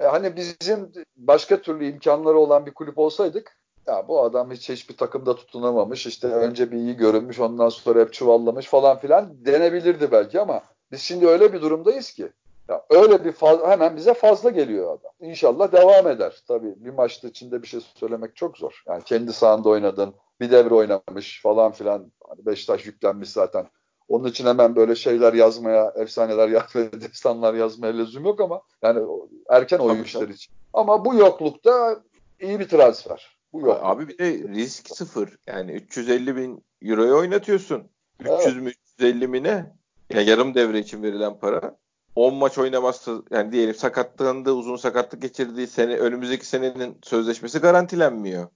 [0.00, 4.96] E, hani bizim başka türlü imkanları olan bir kulüp olsaydık ya bu adam hiç hiçbir
[4.96, 10.40] takımda tutunamamış işte önce bir iyi görünmüş ondan sonra hep çuvallamış falan filan denebilirdi belki
[10.40, 10.62] ama
[10.92, 12.28] biz şimdi öyle bir durumdayız ki
[12.68, 15.12] ya öyle bir faz, hemen bize fazla geliyor adam.
[15.20, 16.42] İnşallah devam eder.
[16.48, 18.82] Tabii bir maçta içinde bir şey söylemek çok zor.
[18.88, 22.12] Yani kendi sahanda oynadın, bir devre oynamış falan filan.
[22.28, 23.66] Hani Beşiktaş yüklenmiş zaten.
[24.08, 29.06] Onun için hemen böyle şeyler yazmaya, efsaneler yazmaya, destanlar yazmaya lüzum yok ama yani
[29.50, 30.54] erken oyuncular için.
[30.72, 32.02] Ama bu yoklukta
[32.40, 33.36] iyi bir transfer.
[33.52, 33.78] Bu yok.
[33.82, 35.38] Abi bir de risk sıfır.
[35.46, 37.90] Yani 350 bin euroya oynatıyorsun.
[38.20, 38.56] 300 evet.
[38.56, 39.72] mü 350 mi ne?
[40.10, 41.76] Yani yarım devre için verilen para.
[42.16, 48.48] 10 maç oynamazsa yani diyelim sakatlandı, uzun sakatlık geçirdiği sene önümüzdeki senenin sözleşmesi garantilenmiyor.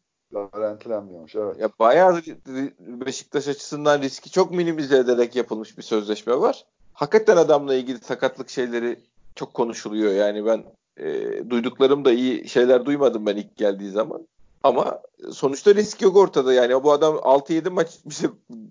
[0.52, 1.60] Garantilenmiyormuş evet.
[1.60, 2.22] Ya bayağı
[2.78, 6.64] Beşiktaş açısından riski çok minimize ederek yapılmış bir sözleşme var.
[6.92, 9.00] Hakikaten adamla ilgili sakatlık şeyleri
[9.34, 10.12] çok konuşuluyor.
[10.12, 10.64] Yani ben
[10.96, 14.26] e, duyduklarım da iyi şeyler duymadım ben ilk geldiği zaman.
[14.62, 16.52] Ama sonuçta risk yok ortada.
[16.52, 18.28] Yani bu adam 6-7 maç bize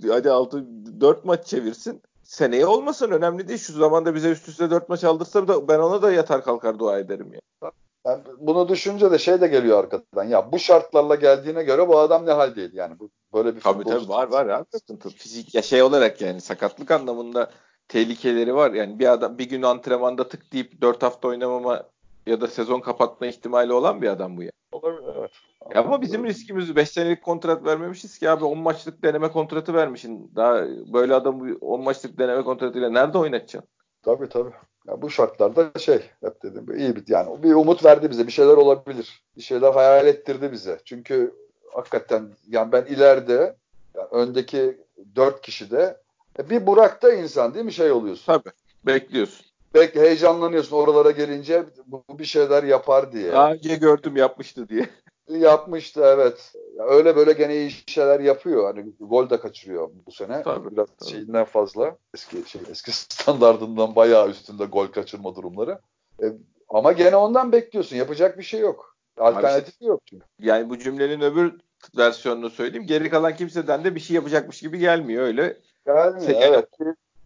[0.09, 0.65] hadi 6
[1.01, 2.01] 4 maç çevirsin.
[2.27, 3.59] Seneye olmasın önemli değil.
[3.59, 6.99] Şu zamanda bize üst üste 4 maç aldırsa da ben ona da yatar kalkar dua
[6.99, 7.71] ederim ya.
[8.05, 10.23] Yani bunu düşünce de şey de geliyor arkadan.
[10.23, 12.99] Ya bu şartlarla geldiğine göre bu adam ne haldeydi yani.
[12.99, 15.09] Bu böyle bir Tabii tabii var var sıkıntı.
[15.09, 17.51] Fizik ya şey olarak yani sakatlık anlamında
[17.87, 18.71] tehlikeleri var.
[18.71, 21.83] Yani bir adam bir gün antrenmanda tık deyip 4 hafta oynamama
[22.25, 24.51] ya da sezon kapatma ihtimali olan bir adam bu ya.
[24.71, 25.31] Olabilir evet.
[25.75, 30.31] Ya ama bizim riskimiz 5 senelik kontrat vermemişiz ki abi 10 maçlık deneme kontratı vermişsin.
[30.35, 33.69] Daha böyle adamı 10 maçlık deneme kontratıyla nerede oynatacaksın?
[34.03, 34.51] Tabii tabii.
[34.87, 38.53] Ya bu şartlarda şey hep dedim iyi bir yani bir umut verdi bize bir şeyler
[38.53, 39.23] olabilir.
[39.37, 40.79] Bir şeyler hayal ettirdi bize.
[40.85, 41.33] Çünkü
[41.73, 43.55] hakikaten yani ben ileride
[43.95, 44.77] yani öndeki
[45.15, 45.97] dört kişi de
[46.39, 48.25] e, bir Burak'ta insan değil mi şey oluyorsun.
[48.25, 48.53] Tabii
[48.85, 49.45] bekliyorsun.
[49.77, 53.31] Belki heyecanlanıyorsun oralara gelince bu bir şeyler yapar diye.
[53.31, 54.89] Daha önce gördüm yapmıştı diye.
[55.29, 56.53] Yapmıştı evet.
[56.77, 58.63] Öyle böyle gene iyi şeyler yapıyor.
[58.63, 60.43] Hani gol de kaçırıyor bu sene.
[60.43, 61.09] Tabii, Biraz tabii.
[61.09, 61.97] şeyinden fazla.
[62.13, 65.79] Eski şey eski standardından bayağı üstünde gol kaçırma durumları.
[66.23, 66.25] E,
[66.69, 67.95] ama gene ondan bekliyorsun.
[67.95, 68.97] Yapacak bir şey yok.
[69.17, 70.25] Alternatif yok çünkü.
[70.39, 71.59] Yani bu cümlenin öbür
[71.97, 72.87] versiyonunu söyleyeyim.
[72.87, 75.57] Geri kalan kimseden de bir şey yapacakmış gibi gelmiyor öyle.
[75.85, 76.65] Gelmiyor Sen, evet.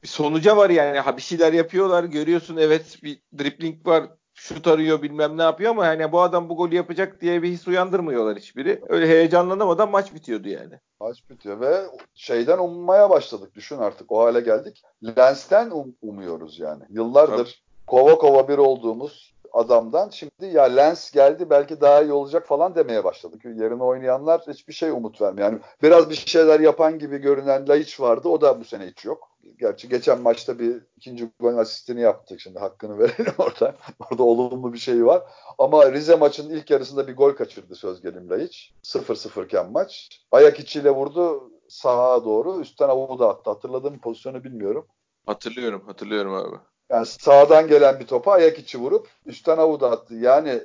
[0.03, 0.99] Bir sonuca var yani.
[0.99, 2.03] Ha bir şeyler yapıyorlar.
[2.03, 6.57] Görüyorsun evet bir dribbling var şut arıyor bilmem ne yapıyor ama yani bu adam bu
[6.57, 8.81] golü yapacak diye bir his uyandırmıyorlar hiçbiri.
[8.89, 10.73] Öyle heyecanlanamadan maç bitiyordu yani.
[10.99, 11.81] Maç bitiyor ve
[12.15, 13.55] şeyden ummaya başladık.
[13.55, 14.81] Düşün artık o hale geldik.
[15.17, 16.83] Lens'ten um- umuyoruz yani.
[16.89, 17.87] Yıllardır Tabii.
[17.87, 23.03] kova kova bir olduğumuz adamdan şimdi ya Lens geldi belki daha iyi olacak falan demeye
[23.03, 23.45] başladık.
[23.45, 25.51] Yerine oynayanlar hiçbir şey umut vermiyor.
[25.51, 28.29] Yani biraz bir şeyler yapan gibi görünen Laiç vardı.
[28.29, 29.30] O da bu sene hiç yok.
[29.59, 33.75] Gerçi geçen maçta bir ikinci gol asistini yaptık şimdi hakkını verelim orada.
[33.99, 35.23] Orada olumlu bir şey var.
[35.57, 38.73] Ama Rize maçının ilk yarısında bir gol kaçırdı söz gelimle hiç.
[38.83, 40.19] 0-0 iken maç.
[40.31, 42.61] Ayak içiyle vurdu sağa doğru.
[42.61, 43.49] Üstten avuğu da attı.
[43.49, 44.87] Hatırladığım pozisyonu bilmiyorum.
[45.25, 46.55] Hatırlıyorum, hatırlıyorum abi.
[46.89, 50.15] Yani sağdan gelen bir topa ayak içi vurup üstten avuğu da attı.
[50.15, 50.61] Yani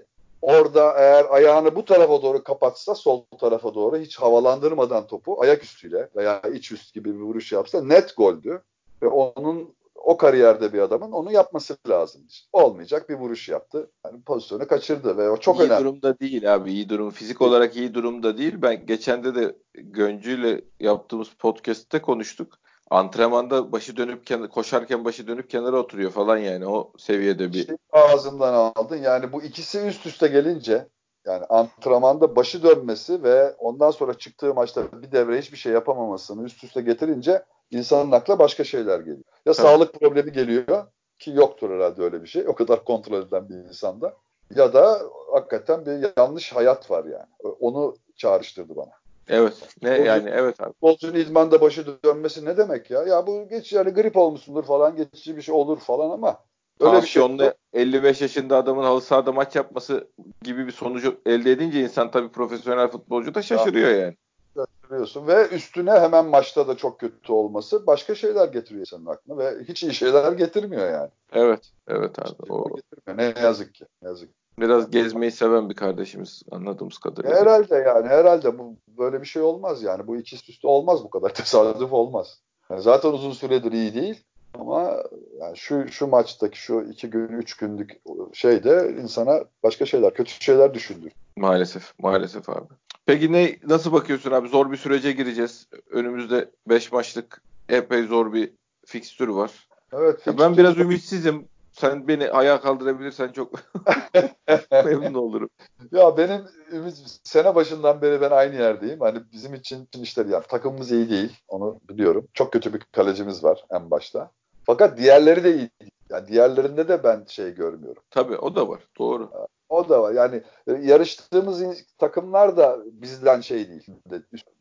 [0.47, 6.09] orada eğer ayağını bu tarafa doğru kapatsa sol tarafa doğru hiç havalandırmadan topu ayak üstüyle
[6.17, 8.63] veya iç üst gibi bir vuruş yapsa net goldü.
[9.03, 12.23] Ve onun o kariyerde bir adamın onu yapması lazım.
[12.53, 13.91] Olmayacak bir vuruş yaptı.
[14.05, 15.81] Yani pozisyonu kaçırdı ve o çok iyi önemli.
[15.81, 16.73] İyi durumda değil abi.
[16.73, 17.11] iyi durum.
[17.11, 18.55] Fizik olarak iyi durumda değil.
[18.63, 22.59] Ben geçen de de Göncü ile yaptığımız podcast'te konuştuk.
[22.91, 27.67] Antrenmanda başı dönüp koşarken başı dönüp kenara oturuyor falan yani o seviyede bir.
[27.67, 28.97] Şey ağzımdan aldın.
[28.97, 30.87] Yani bu ikisi üst üste gelince
[31.27, 36.65] yani antrenmanda başı dönmesi ve ondan sonra çıktığı maçta bir devre hiçbir şey yapamamasını üst
[36.65, 39.25] üste getirince insanın aklına başka şeyler geliyor.
[39.47, 39.57] Ya Tabii.
[39.57, 40.87] sağlık problemi geliyor
[41.19, 42.49] ki yoktur herhalde öyle bir şey.
[42.49, 44.17] O kadar kontrol eden bir insanda.
[44.55, 45.01] Ya da
[45.33, 47.55] hakikaten bir yanlış hayat var yani.
[47.61, 48.91] Onu çağrıştırdı bana.
[49.29, 49.55] Evet.
[49.83, 50.73] Ne Futbolcu, yani evet abi.
[50.73, 53.03] Futbolcunun idmanda başı dönmesi ne demek ya?
[53.03, 56.41] Ya bu geç yani grip olmuşsundur falan geçici bir şey olur falan ama
[56.81, 57.53] öyle bir şey.
[57.73, 60.09] 55 yaşında adamın halı sahada maç yapması
[60.43, 63.97] gibi bir sonucu elde edince insan tabii profesyonel futbolcu da şaşırıyor ya.
[63.97, 64.17] yani
[64.57, 69.65] şaşırıyorsun ve üstüne hemen maçta da çok kötü olması başka şeyler getiriyor senin aklına ve
[69.69, 71.11] hiç iyi şeyler getirmiyor yani.
[71.33, 72.29] Evet, evet abi.
[72.29, 72.77] Hiç o...
[72.77, 73.35] Getirmiyor.
[73.35, 73.85] Ne yazık ki.
[74.03, 74.46] Ne yazık ki.
[74.61, 77.37] Biraz gezmeyi seven bir kardeşimiz anladığımız kadarıyla.
[77.37, 81.29] Herhalde yani herhalde bu böyle bir şey olmaz yani bu ikisi üstü olmaz bu kadar
[81.35, 82.41] tesadüf olmaz.
[82.71, 84.25] Yani zaten uzun süredir iyi değil
[84.61, 85.03] ama
[85.41, 88.01] yani şu şu maçtaki şu iki gün üç günlük
[88.33, 91.13] şey de insana başka şeyler kötü şeyler düşündür.
[91.37, 92.67] Maalesef maalesef abi.
[93.07, 94.49] Peki ne nasıl bakıyorsun abi?
[94.49, 95.69] Zor bir sürece gireceğiz.
[95.91, 98.53] Önümüzde 5 maçlık epey zor bir
[98.87, 99.69] fikstür var.
[99.93, 100.27] Evet.
[100.27, 101.49] Ya ben biraz ümitsizim.
[101.79, 103.53] Sen beni ayağa kaldırabilirsen çok
[104.73, 105.49] memnun olurum.
[105.93, 109.01] Ya benim ümit sene başından beri ben aynı yerdeyim.
[109.01, 111.37] Hani bizim için işler yani takımımız iyi değil.
[111.49, 112.29] Onu biliyorum.
[112.35, 114.31] Çok kötü bir kalecimiz var en başta.
[114.65, 115.91] Fakat diğerleri de iyi değil.
[116.11, 118.03] Yani diğerlerinde de ben şey görmüyorum.
[118.11, 118.81] Tabii o da var.
[118.99, 119.31] Doğru.
[119.69, 120.13] O da var.
[120.13, 121.63] Yani e, yarıştığımız
[121.99, 123.87] takımlar da bizden şey değil.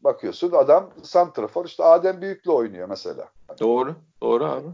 [0.02, 3.30] Bakıyorsun adam Santrafor işte Adem Büyük'le oynuyor mesela.
[3.60, 3.96] Doğru.
[4.22, 4.68] Doğru abi.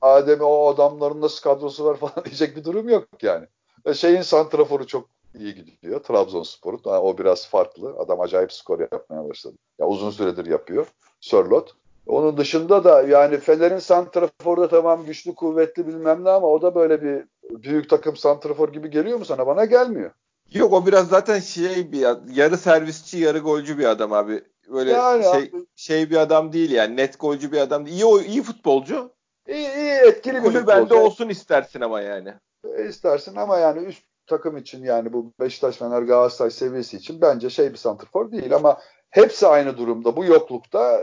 [0.00, 3.46] Adem o adamların nasıl kadrosu var falan diyecek bir durum yok yani.
[3.86, 5.08] Ve şeyin Santrafor'u çok
[5.38, 6.02] iyi gidiyor.
[6.02, 6.80] Trabzonspor'un.
[6.84, 7.94] O biraz farklı.
[7.98, 9.56] Adam acayip skor yapmaya başladı.
[9.78, 10.86] Ya uzun süredir yapıyor.
[11.20, 11.74] Sörlot.
[12.06, 16.74] Onun dışında da yani Fener'in santraforu da tamam güçlü kuvvetli bilmem ne ama o da
[16.74, 17.24] böyle bir
[17.62, 19.46] büyük takım santrafor gibi geliyor mu sana?
[19.46, 20.10] Bana gelmiyor.
[20.52, 24.44] Yok o biraz zaten şey bir yarı servisçi yarı golcü bir adam abi.
[24.68, 25.66] Böyle yani şey abi.
[25.76, 28.02] şey bir adam değil yani net golcü bir adam değil.
[28.02, 29.12] İyi iyi futbolcu.
[29.50, 30.66] İyi iyi etkili bir futbolcu.
[30.66, 32.34] bende olsun istersin ama yani.
[32.76, 37.50] E, istersin ama yani üst takım için yani bu Beşiktaş Fener Galatasaray seviyesi için bence
[37.50, 38.78] şey bir santrafor değil ama
[39.10, 40.16] hepsi aynı durumda.
[40.16, 41.00] Bu yoklukta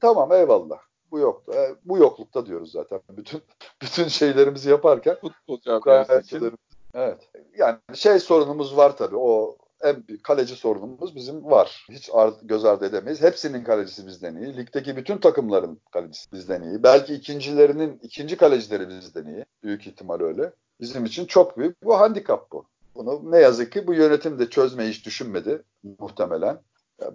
[0.00, 0.78] tamam eyvallah.
[1.10, 1.52] Bu yoktu.
[1.56, 3.00] E, bu yoklukta diyoruz zaten.
[3.16, 3.42] Bütün
[3.82, 6.52] bütün şeylerimizi yaparken futbol camiası
[6.94, 7.30] Evet.
[7.58, 9.16] Yani şey sorunumuz var tabii.
[9.16, 9.56] O
[9.86, 11.86] en büyük kaleci sorunumuz bizim var.
[11.90, 12.10] Hiç
[12.42, 13.22] göz ardı edemeyiz.
[13.22, 14.56] Hepsinin kalecisi bizden iyi.
[14.56, 16.82] Ligdeki bütün takımların kalecisi bizden iyi.
[16.82, 19.44] Belki ikincilerinin ikinci kalecileri bizden iyi.
[19.62, 20.52] Büyük ihtimal öyle.
[20.80, 21.84] Bizim için çok büyük.
[21.84, 22.66] Bu handikap bu.
[22.94, 25.62] Bunu ne yazık ki bu yönetim de çözmeyi hiç düşünmedi
[25.98, 26.58] muhtemelen.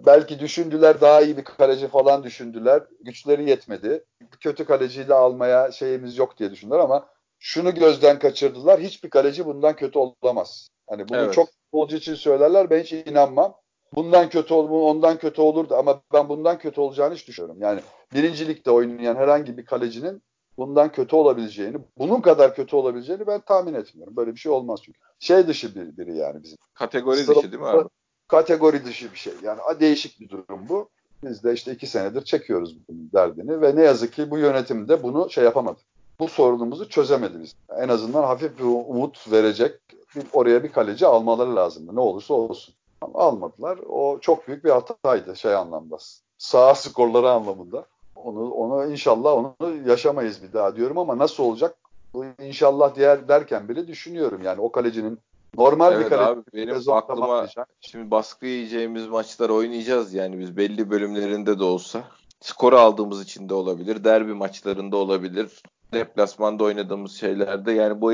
[0.06, 2.82] Belki düşündüler daha iyi bir kaleci falan düşündüler.
[3.00, 4.04] Güçleri yetmedi.
[4.40, 7.08] Kötü kaleciyi de almaya şeyimiz yok diye düşündüler ama
[7.38, 8.80] şunu gözden kaçırdılar.
[8.80, 10.68] Hiçbir kaleci bundan kötü olamaz.
[10.90, 11.34] Hani bunu evet.
[11.34, 12.70] çok futbolcu için söylerler.
[12.70, 13.54] Ben hiç inanmam.
[13.94, 17.56] Bundan kötü olur, ondan kötü olurdu ama ben bundan kötü olacağını hiç düşünüyorum.
[17.60, 17.80] Yani
[18.14, 20.22] birincilikte oynayan herhangi bir kalecinin
[20.58, 24.16] bundan kötü olabileceğini, bunun kadar kötü olabileceğini ben tahmin etmiyorum.
[24.16, 24.98] Böyle bir şey olmaz çünkü.
[25.18, 26.58] Şey dışı bir, biri yani bizim.
[26.74, 27.88] Kategori dışı değil mi abi?
[28.28, 29.32] kategori dışı bir şey.
[29.42, 30.88] Yani değişik bir durum bu.
[31.24, 35.02] Biz de işte iki senedir çekiyoruz bunun derdini ve ne yazık ki bu yönetim de
[35.02, 35.78] bunu şey yapamadı.
[36.18, 37.54] Bu sorunumuzu çözemedi biz.
[37.78, 39.80] En azından hafif bir umut verecek
[40.16, 41.96] bir, oraya bir kaleci almaları lazımdı.
[41.96, 42.74] Ne olursa olsun.
[43.00, 43.78] Ama almadılar.
[43.88, 45.98] O çok büyük bir hataydı şey anlamda.
[46.38, 47.86] Sağ skorları anlamında.
[48.16, 49.54] Onu, onu inşallah onu
[49.86, 51.76] yaşamayız bir daha diyorum ama nasıl olacak?
[52.14, 54.42] Bu inşallah diğer derken bile düşünüyorum.
[54.42, 55.18] Yani o kalecinin
[55.56, 56.30] Normal evet bir kaleci.
[56.30, 57.46] Abi, benim aklıma
[57.80, 62.04] şimdi baskı yiyeceğimiz maçlar oynayacağız yani biz belli bölümlerinde de olsa.
[62.40, 64.04] Skoru aldığımız için de olabilir.
[64.04, 65.62] Derbi maçlarında olabilir.
[65.92, 68.12] Deplasmanda oynadığımız şeylerde yani bu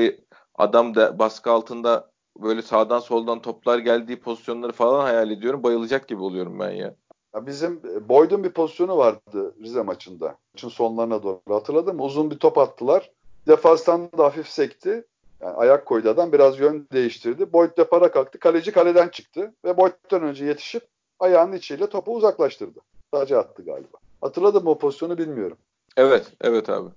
[0.59, 2.09] adam da baskı altında
[2.41, 5.63] böyle sağdan soldan toplar geldiği pozisyonları falan hayal ediyorum.
[5.63, 6.95] Bayılacak gibi oluyorum ben ya.
[7.35, 10.35] ya bizim e, Boyd'un bir pozisyonu vardı Rize maçında.
[10.53, 12.01] Maçın sonlarına doğru hatırladım.
[12.01, 13.11] Uzun bir top attılar.
[13.47, 15.05] Defanstan da hafif sekti.
[15.41, 17.53] Yani ayak koydu adam biraz yön değiştirdi.
[17.53, 18.39] Boyd de para kalktı.
[18.39, 20.83] Kaleci kaleden çıktı ve Boyd'dan önce yetişip
[21.19, 22.79] ayağının içiyle topu uzaklaştırdı.
[23.13, 23.97] Sadece attı galiba.
[24.21, 25.57] Hatırladım mı o pozisyonu bilmiyorum.
[25.97, 26.89] Evet, evet abi.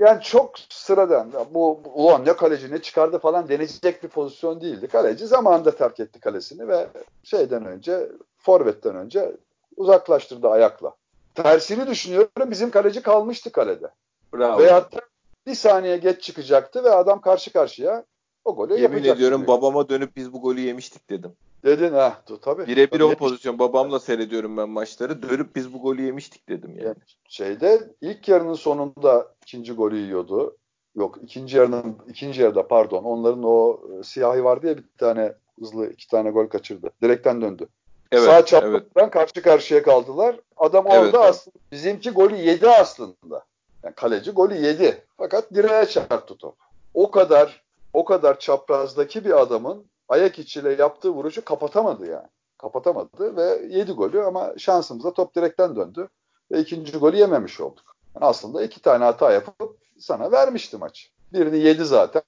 [0.00, 1.32] Yani çok sıradan.
[1.54, 4.88] Bu ulan ne kaleci ne çıkardı falan denecek bir pozisyon değildi.
[4.88, 6.86] Kaleci zamanında terk etti kalesini ve
[7.22, 9.32] şeyden önce forvetten önce
[9.76, 10.94] uzaklaştırdı ayakla.
[11.34, 13.90] Tersini düşünüyorum bizim kaleci kalmıştı kalede.
[14.34, 14.58] Bravo.
[14.58, 15.00] Veyahut da
[15.46, 18.04] bir saniye geç çıkacaktı ve adam karşı karşıya
[18.44, 19.16] o golü Yemin yapacaktı.
[19.16, 21.32] ediyorum babama dönüp biz bu golü yemiştik dedim.
[21.64, 22.66] Dedin ha tabii.
[22.66, 25.22] Birebir o pozisyon babamla seyrediyorum ben maçları.
[25.22, 26.96] Dönüp biz bu golü yemiştik dedim yani.
[27.28, 30.56] Şeyde ilk yarının sonunda ikinci golü yiyordu.
[30.96, 33.04] Yok ikinci yarının ikinci yarıda pardon.
[33.04, 36.90] Onların o e, siyahi vardı ya bir tane hızlı iki tane gol kaçırdı.
[37.02, 37.68] Direkten döndü.
[38.12, 39.10] Evet, Sağ çaprazdan evet.
[39.10, 40.40] karşı karşıya kaldılar.
[40.56, 43.44] Adam orada evet, aslında bizimki golü yedi aslında.
[43.84, 45.04] Yani kaleci golü yedi.
[45.18, 46.54] Fakat direğe çarptı top.
[46.94, 52.28] O kadar o kadar çaprazdaki bir adamın ayak içiyle yaptığı vuruşu kapatamadı yani.
[52.58, 56.08] Kapatamadı ve yedi golü ama şansımıza top direkten döndü.
[56.50, 57.96] Ve ikinci golü yememiş olduk.
[58.14, 61.10] Yani aslında iki tane hata yapıp sana vermişti maç.
[61.32, 62.22] Birini yedi zaten.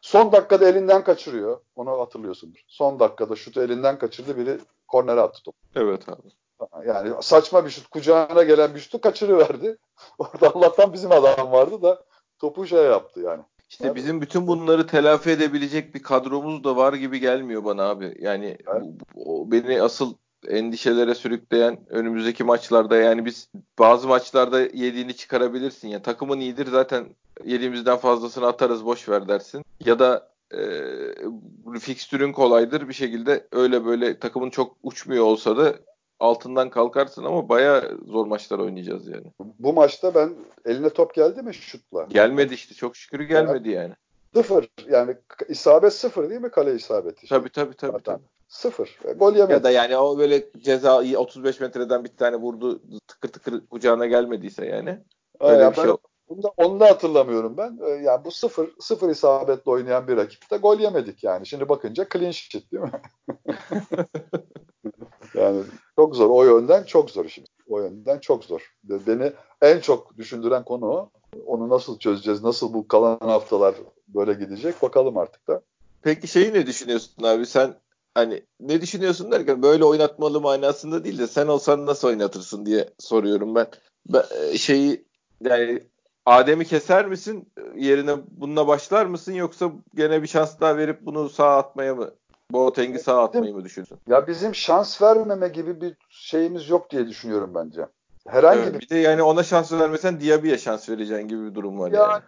[0.00, 1.60] Son dakikada elinden kaçırıyor.
[1.76, 2.64] Onu hatırlıyorsundur.
[2.66, 4.36] Son dakikada şutu elinden kaçırdı.
[4.36, 5.58] Biri kornere attı topu.
[5.74, 6.28] Evet abi.
[6.86, 7.86] Yani saçma bir şut.
[7.86, 9.78] Kucağına gelen bir şutu kaçırıverdi.
[10.18, 12.04] Orada Allah'tan bizim adam vardı da
[12.38, 13.42] topu şey yaptı yani.
[13.70, 13.96] İşte evet.
[13.96, 18.16] bizim bütün bunları telafi edebilecek bir kadromuz da var gibi gelmiyor bana abi.
[18.20, 18.82] Yani evet.
[18.82, 20.14] bu, bu, beni asıl
[20.48, 27.06] endişelere sürükleyen önümüzdeki maçlarda yani biz bazı maçlarda yediğini çıkarabilirsin ya takımın iyidir zaten
[27.44, 30.60] yediğimizden fazlasını atarız boş ver dersin ya da e,
[31.80, 35.74] fikstürün kolaydır bir şekilde öyle böyle takımın çok uçmuyor olsa da
[36.20, 39.26] altından kalkarsın ama baya zor maçlar oynayacağız yani.
[39.58, 42.06] Bu maçta ben eline top geldi mi şutla?
[42.10, 43.94] Gelmedi işte çok şükür gelmedi yani.
[44.34, 45.16] Sıfır yani
[45.48, 47.28] isabet sıfır değil mi kale isabeti?
[47.28, 47.92] Tabii tabii tabii.
[47.92, 48.14] Zaten.
[48.14, 48.24] tabii.
[48.48, 48.98] Sıfır.
[49.04, 49.52] E, gol yemedi.
[49.52, 54.66] Ya da yani o böyle ceza 35 metreden bir tane vurdu tıkır tıkır kucağına gelmediyse
[54.66, 54.98] yani.
[55.40, 55.90] Öyle Aynen, bir şey
[56.30, 57.78] bunu da, onu da hatırlamıyorum ben.
[57.86, 61.46] E, yani bu sıfır, sıfır isabetle oynayan bir rakipte gol yemedik yani.
[61.46, 62.90] Şimdi bakınca clean sheet değil mi?
[65.34, 65.62] yani
[65.96, 66.30] çok zor.
[66.30, 67.48] O yönden çok zor şimdi.
[67.70, 68.74] O yönden çok zor.
[68.84, 71.10] Beni en çok düşündüren konu o.
[71.46, 72.42] Onu nasıl çözeceğiz?
[72.42, 73.74] Nasıl bu kalan haftalar
[74.08, 74.82] böyle gidecek?
[74.82, 75.62] Bakalım artık da.
[76.02, 77.46] Peki şeyi ne düşünüyorsun abi?
[77.46, 77.74] Sen
[78.14, 83.54] hani ne düşünüyorsun derken böyle oynatmalı manasında değil de sen olsan nasıl oynatırsın diye soruyorum
[83.54, 83.66] ben.
[84.08, 85.04] ben e, şeyi
[85.44, 85.82] yani
[86.26, 87.52] Adem'i keser misin?
[87.76, 92.10] Yerine bununla başlar mısın yoksa gene bir şans daha verip bunu sağ atmaya mı
[92.52, 93.98] Boateng'i sağ atmayı mı düşünüyorsun?
[94.06, 97.86] Ya bizim şans vermeme gibi bir şeyimiz yok diye düşünüyorum bence.
[98.28, 98.80] Herhangi evet, bir...
[98.80, 102.22] bir de yani ona şans vermesen Diaby'ye şans vereceğin gibi bir durum var yani.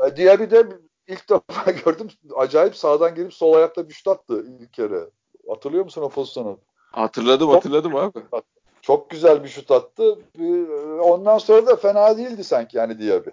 [0.00, 0.16] yani.
[0.16, 0.66] Diaby'de
[1.06, 5.10] ilk defa gördüm acayip sağdan girip sol ayakta bir şut attı ilk kere.
[5.48, 6.58] Hatırlıyor musun o pozisyonu?
[6.92, 8.18] Hatırladım çok, hatırladım abi.
[8.82, 10.18] Çok güzel bir şut attı.
[11.02, 13.28] Ondan sonra da fena değildi sanki yani Diaby.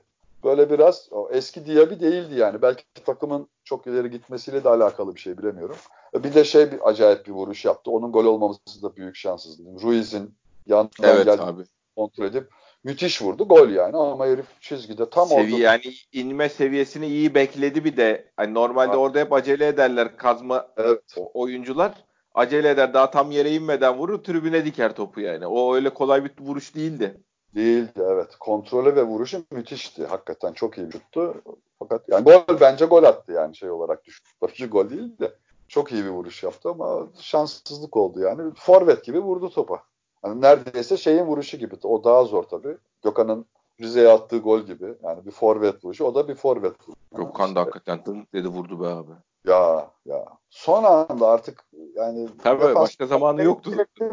[0.46, 2.62] Böyle biraz o eski Diaby değildi yani.
[2.62, 5.76] Belki takımın çok ileri gitmesiyle de alakalı bir şey bilemiyorum.
[6.14, 7.92] Bir de şey bir acayip bir vuruş yaptı.
[7.92, 9.84] Onun gol olmaması da büyük şanssızlık.
[9.84, 10.36] Ruiz'in
[10.68, 11.64] yanından evet, geldi abi.
[11.96, 12.50] kontrol edip
[12.84, 13.48] müthiş vurdu.
[13.48, 15.64] Gol yani ama herif çizgide tam Seviye, orada.
[15.64, 18.32] Yani inme seviyesini iyi bekledi bir de.
[18.38, 18.98] Hani normalde ha.
[18.98, 21.16] orada hep acele ederler kazma evet.
[21.34, 21.92] oyuncular.
[22.34, 25.48] Acele eder daha tam yere inmeden vurur tribüne diker topu yani.
[25.48, 27.18] O öyle kolay bir vuruş değildi.
[27.56, 28.36] Değildi evet.
[28.40, 30.06] Kontrolü ve vuruşu müthişti.
[30.06, 31.42] Hakikaten çok iyi tuttu.
[31.80, 34.26] Fakat yani gol bence gol attı yani şey olarak düşün.
[34.70, 35.36] gol değil de
[35.68, 38.52] çok iyi bir vuruş yaptı ama şanssızlık oldu yani.
[38.56, 39.84] Forvet gibi vurdu topa.
[40.22, 41.76] Hani neredeyse şeyin vuruşu gibi.
[41.84, 42.78] O daha zor tabii.
[43.04, 43.46] Gökhan'ın
[43.82, 44.96] Rize'ye attığı gol gibi.
[45.04, 46.06] Yani bir forvet vuruşu.
[46.06, 47.02] O da bir forvet vuruşu.
[47.16, 49.12] Gökhan da hakikaten dedi vurdu be abi.
[49.48, 50.26] Ya ya.
[50.50, 53.72] Son anda artık yani Tabii başka zamanı yoktu.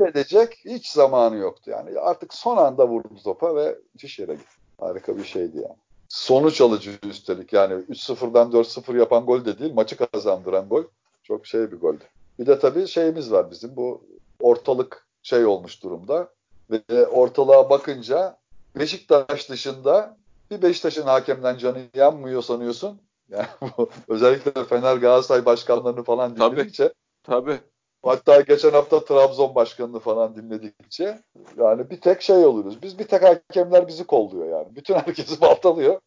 [0.08, 1.98] Edecek hiç zamanı yoktu yani.
[1.98, 4.56] Artık son anda vurdu topa ve müthiş yere gitti.
[4.80, 5.76] Harika bir şeydi yani.
[6.08, 10.84] Sonuç alıcı üstelik yani 3-0'dan 4-0 yapan gol de değil maçı kazandıran gol.
[11.22, 12.04] Çok şey bir goldü.
[12.38, 14.04] Bir de tabii şeyimiz var bizim bu
[14.40, 16.28] ortalık şey olmuş durumda.
[16.70, 18.36] Ve ortalığa bakınca
[18.78, 20.16] Beşiktaş dışında
[20.50, 23.00] bir Beşiktaş'ın hakemden canı yanmıyor sanıyorsun.
[23.32, 23.46] Yani
[23.78, 26.92] bu, özellikle Fener Galatasaray başkanlarını falan dinledikçe.
[27.22, 27.50] Tabii.
[27.50, 27.60] tabii.
[28.02, 31.22] Hatta geçen hafta Trabzon başkanını falan dinledikçe
[31.58, 32.82] yani bir tek şey oluyoruz.
[32.82, 34.76] Biz bir tek hakemler bizi kolluyor yani.
[34.76, 36.00] Bütün herkesi baltalıyor.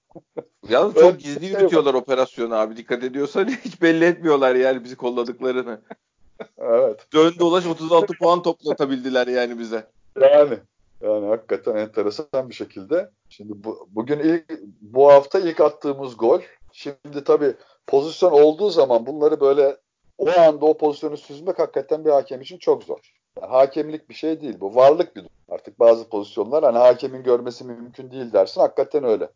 [0.70, 2.78] Yalnız çok gizli şey yürütüyorlar şey operasyonu abi.
[2.78, 5.82] Dikkat ediyorsan hiç belli etmiyorlar yani bizi kolladıklarını.
[6.58, 7.08] evet.
[7.14, 9.88] Dön dolaş 36 puan toplatabildiler yani bize.
[10.22, 10.58] Yani
[11.02, 13.10] yani hakikaten enteresan bir şekilde.
[13.30, 14.46] Şimdi bu, bugün ilk
[14.82, 16.42] bu hafta ilk attığımız gol.
[16.76, 17.54] Şimdi tabii
[17.88, 19.78] pozisyon olduğu zaman bunları böyle
[20.18, 23.14] o anda o pozisyonu süzmek hakikaten bir hakem için çok zor.
[23.42, 24.76] Yani hakemlik bir şey değil bu.
[24.76, 25.36] Varlık bir durum.
[25.50, 28.62] Artık bazı pozisyonlar hani hakemin görmesi mümkün değil dersin.
[28.62, 29.30] Hakikaten öyle.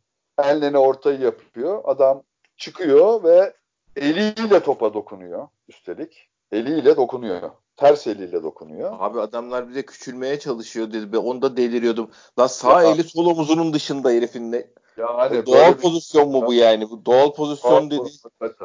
[0.43, 1.82] Ellerine ortayı yapıyor.
[1.86, 2.23] Adam
[2.58, 3.54] çıkıyor ve
[3.95, 6.30] eliyle topa dokunuyor üstelik.
[6.52, 7.52] Eliyle dokunuyor.
[7.78, 8.95] Ters eliyle dokunuyor.
[8.99, 11.13] Abi adamlar bize küçülmeye çalışıyor dedi.
[11.13, 12.10] Ben onda deliriyordum.
[12.39, 12.91] Lan sağ ya.
[12.91, 14.52] eli sol omuzunun dışında herifin
[15.00, 15.36] de.
[15.36, 16.90] Yani doğal pozisyon mu bu yani?
[16.90, 18.10] Bu doğal pozisyon dedi.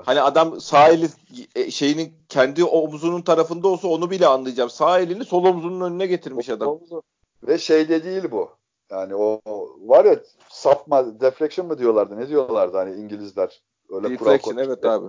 [0.04, 1.08] Hani adam sağ eli
[1.54, 4.70] e, şeyinin kendi omzunun tarafında olsa onu bile anlayacağım.
[4.70, 6.80] Sağ elini sol omzunun önüne getirmiş adam.
[7.42, 8.50] Ve şey de değil bu.
[8.90, 9.40] Yani o,
[9.80, 12.16] var ya sapma, deflection mı diyorlardı?
[12.16, 13.62] Ne diyorlardı hani İngilizler?
[13.88, 15.06] Öyle deflection evet abi.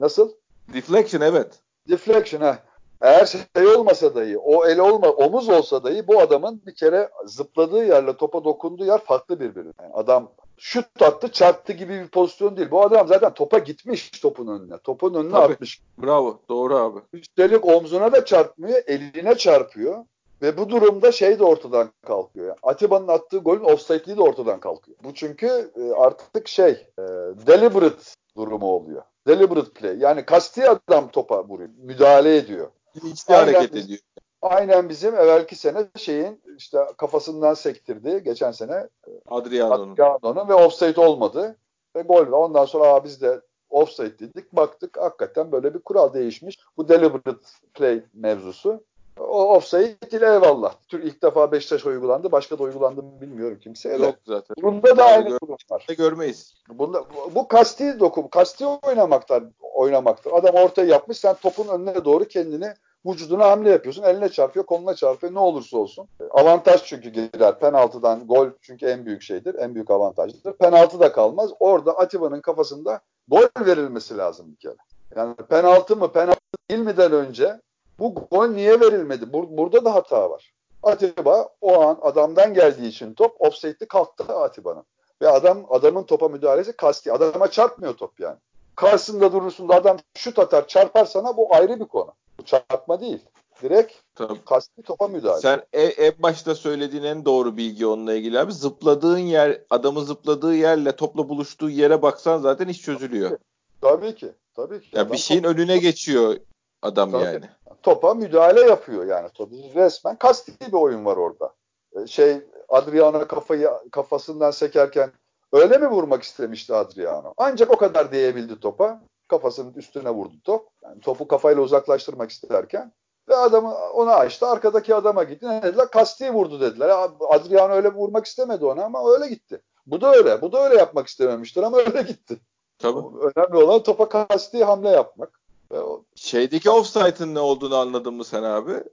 [0.00, 0.32] Nasıl?
[0.74, 1.60] Deflection evet.
[1.88, 2.58] Deflection ha.
[3.00, 7.84] Eğer şey olmasa dahi, o el olma, omuz olsa dahi bu adamın bir kere zıpladığı
[7.84, 9.68] yerle topa dokunduğu yer farklı birbiri.
[9.82, 12.70] Yani adam şut attı çarptı gibi bir pozisyon değil.
[12.70, 14.78] Bu adam zaten topa gitmiş topun önüne.
[14.78, 15.52] Topun önüne Tabii.
[15.52, 15.80] atmış.
[16.02, 16.40] Bravo.
[16.48, 17.00] Doğru abi.
[17.12, 20.04] Üstelik omzuna da çarpmıyor, eline çarpıyor.
[20.42, 22.46] Ve bu durumda şey de ortadan kalkıyor.
[22.46, 24.98] Yani Atiba'nın attığı golün offside'liği de ortadan kalkıyor.
[25.04, 27.02] Bu çünkü e, artık şey e,
[27.46, 28.02] deliberate
[28.36, 29.02] durumu oluyor.
[29.26, 29.98] Deliberate play.
[29.98, 31.70] Yani kasti adam topa vuruyor.
[31.78, 32.70] Müdahale ediyor.
[32.96, 34.00] Bilinçli Aynen hareket biz- ediyor.
[34.42, 38.22] Aynen bizim evvelki sene şeyin işte kafasından sektirdi.
[38.24, 38.88] Geçen sene
[39.28, 39.92] Adriano'nun.
[39.92, 41.56] Adriano'nun ve offside olmadı.
[41.96, 44.52] Ve gol ve ondan sonra Aa, biz de offside dedik.
[44.52, 46.58] Baktık hakikaten böyle bir kural değişmiş.
[46.76, 47.40] Bu deliberate
[47.74, 48.84] play mevzusu.
[49.20, 50.74] O offside ile eyvallah.
[50.88, 52.32] Tür ilk defa Beşiktaş uygulandı.
[52.32, 53.98] Başka da uygulandı mı bilmiyorum kimseye.
[53.98, 54.56] Yok zaten.
[54.62, 55.86] Bunda da aynı gör- durum var.
[55.98, 56.54] Görmeyiz.
[56.68, 60.32] Bunda, bu, bu kasti dokum, kasti oynamaktan oynamaktır.
[60.32, 62.74] Adam ortaya yapmış, sen topun önüne doğru kendini
[63.06, 64.02] vücuduna hamle yapıyorsun.
[64.02, 65.34] Eline çarpıyor, koluna çarpıyor.
[65.34, 66.08] Ne olursa olsun.
[66.30, 67.58] Avantaj çünkü girer.
[67.58, 69.54] Penaltıdan gol çünkü en büyük şeydir.
[69.54, 70.52] En büyük avantajdır.
[70.52, 71.50] Penaltı da kalmaz.
[71.60, 74.76] Orada Atiba'nın kafasında gol verilmesi lazım bir kere.
[75.16, 76.40] Yani penaltı mı penaltı
[76.70, 77.60] değil miden önce
[77.98, 79.24] bu gol niye verilmedi?
[79.24, 80.52] Bur- burada da hata var.
[80.82, 84.84] Atiba o an adamdan geldiği için top offside'li kalktı Atiba'nın.
[85.22, 87.12] Ve adam adamın topa müdahalesi kasti.
[87.12, 88.36] Adama çarpmıyor top yani.
[88.76, 92.12] Karşısında durursun da adam şut atar çarpar sana bu ayrı bir konu.
[92.38, 93.18] Bu çarpma değil.
[93.62, 94.44] Direkt Tabii.
[94.44, 95.40] kasti topa müdahale.
[95.40, 98.52] Sen e- en başta söylediğin en doğru bilgi onunla ilgili abi.
[98.52, 103.38] Zıpladığın yer, adamın zıpladığı yerle topla buluştuğu yere baksan zaten iş çözülüyor.
[103.80, 104.32] Tabii ki.
[104.54, 104.88] Tabii ki.
[104.96, 106.36] Ya Adam bir şeyin önüne geçiyor
[106.82, 107.24] adam Tabii.
[107.24, 107.44] yani.
[107.82, 109.28] topa müdahale yapıyor yani.
[109.74, 111.54] Resmen kasti bir oyun var orada.
[111.96, 112.36] Ee, Şey
[112.68, 115.12] Adriano kafayı kafasından sekerken
[115.52, 117.34] öyle mi vurmak istemişti Adriano?
[117.36, 119.00] Ancak o kadar değebildi topa.
[119.28, 120.68] Kafasının üstüne vurdu top.
[120.82, 122.92] Yani topu kafayla uzaklaştırmak isterken
[123.28, 124.46] ve adamı ona açtı.
[124.46, 125.48] Arkadaki adama gitti.
[125.48, 125.90] Ne dediler?
[125.90, 126.90] Kasti vurdu dediler.
[127.30, 129.62] Adriano öyle vurmak istemedi ona ama öyle gitti.
[129.86, 130.42] Bu da öyle.
[130.42, 132.40] Bu da öyle yapmak istememiştir ama öyle gitti.
[132.78, 133.00] Tabii.
[133.34, 135.40] Önemli olan topa kasti hamle yapmak.
[135.72, 138.84] Ve o Şeydeki offside'ın ne olduğunu anladın mı sen abi?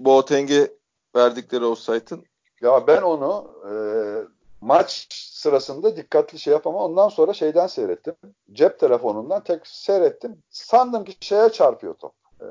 [0.00, 0.70] Boateng'e
[1.16, 2.24] verdikleri offside'ın.
[2.60, 3.72] Ya ben onu e,
[4.60, 6.80] maç sırasında dikkatli şey yapamam.
[6.82, 8.14] Ondan sonra şeyden seyrettim.
[8.52, 10.38] Cep telefonundan tek seyrettim.
[10.50, 12.12] Sandım ki şeye çarpıyor top.
[12.40, 12.46] E,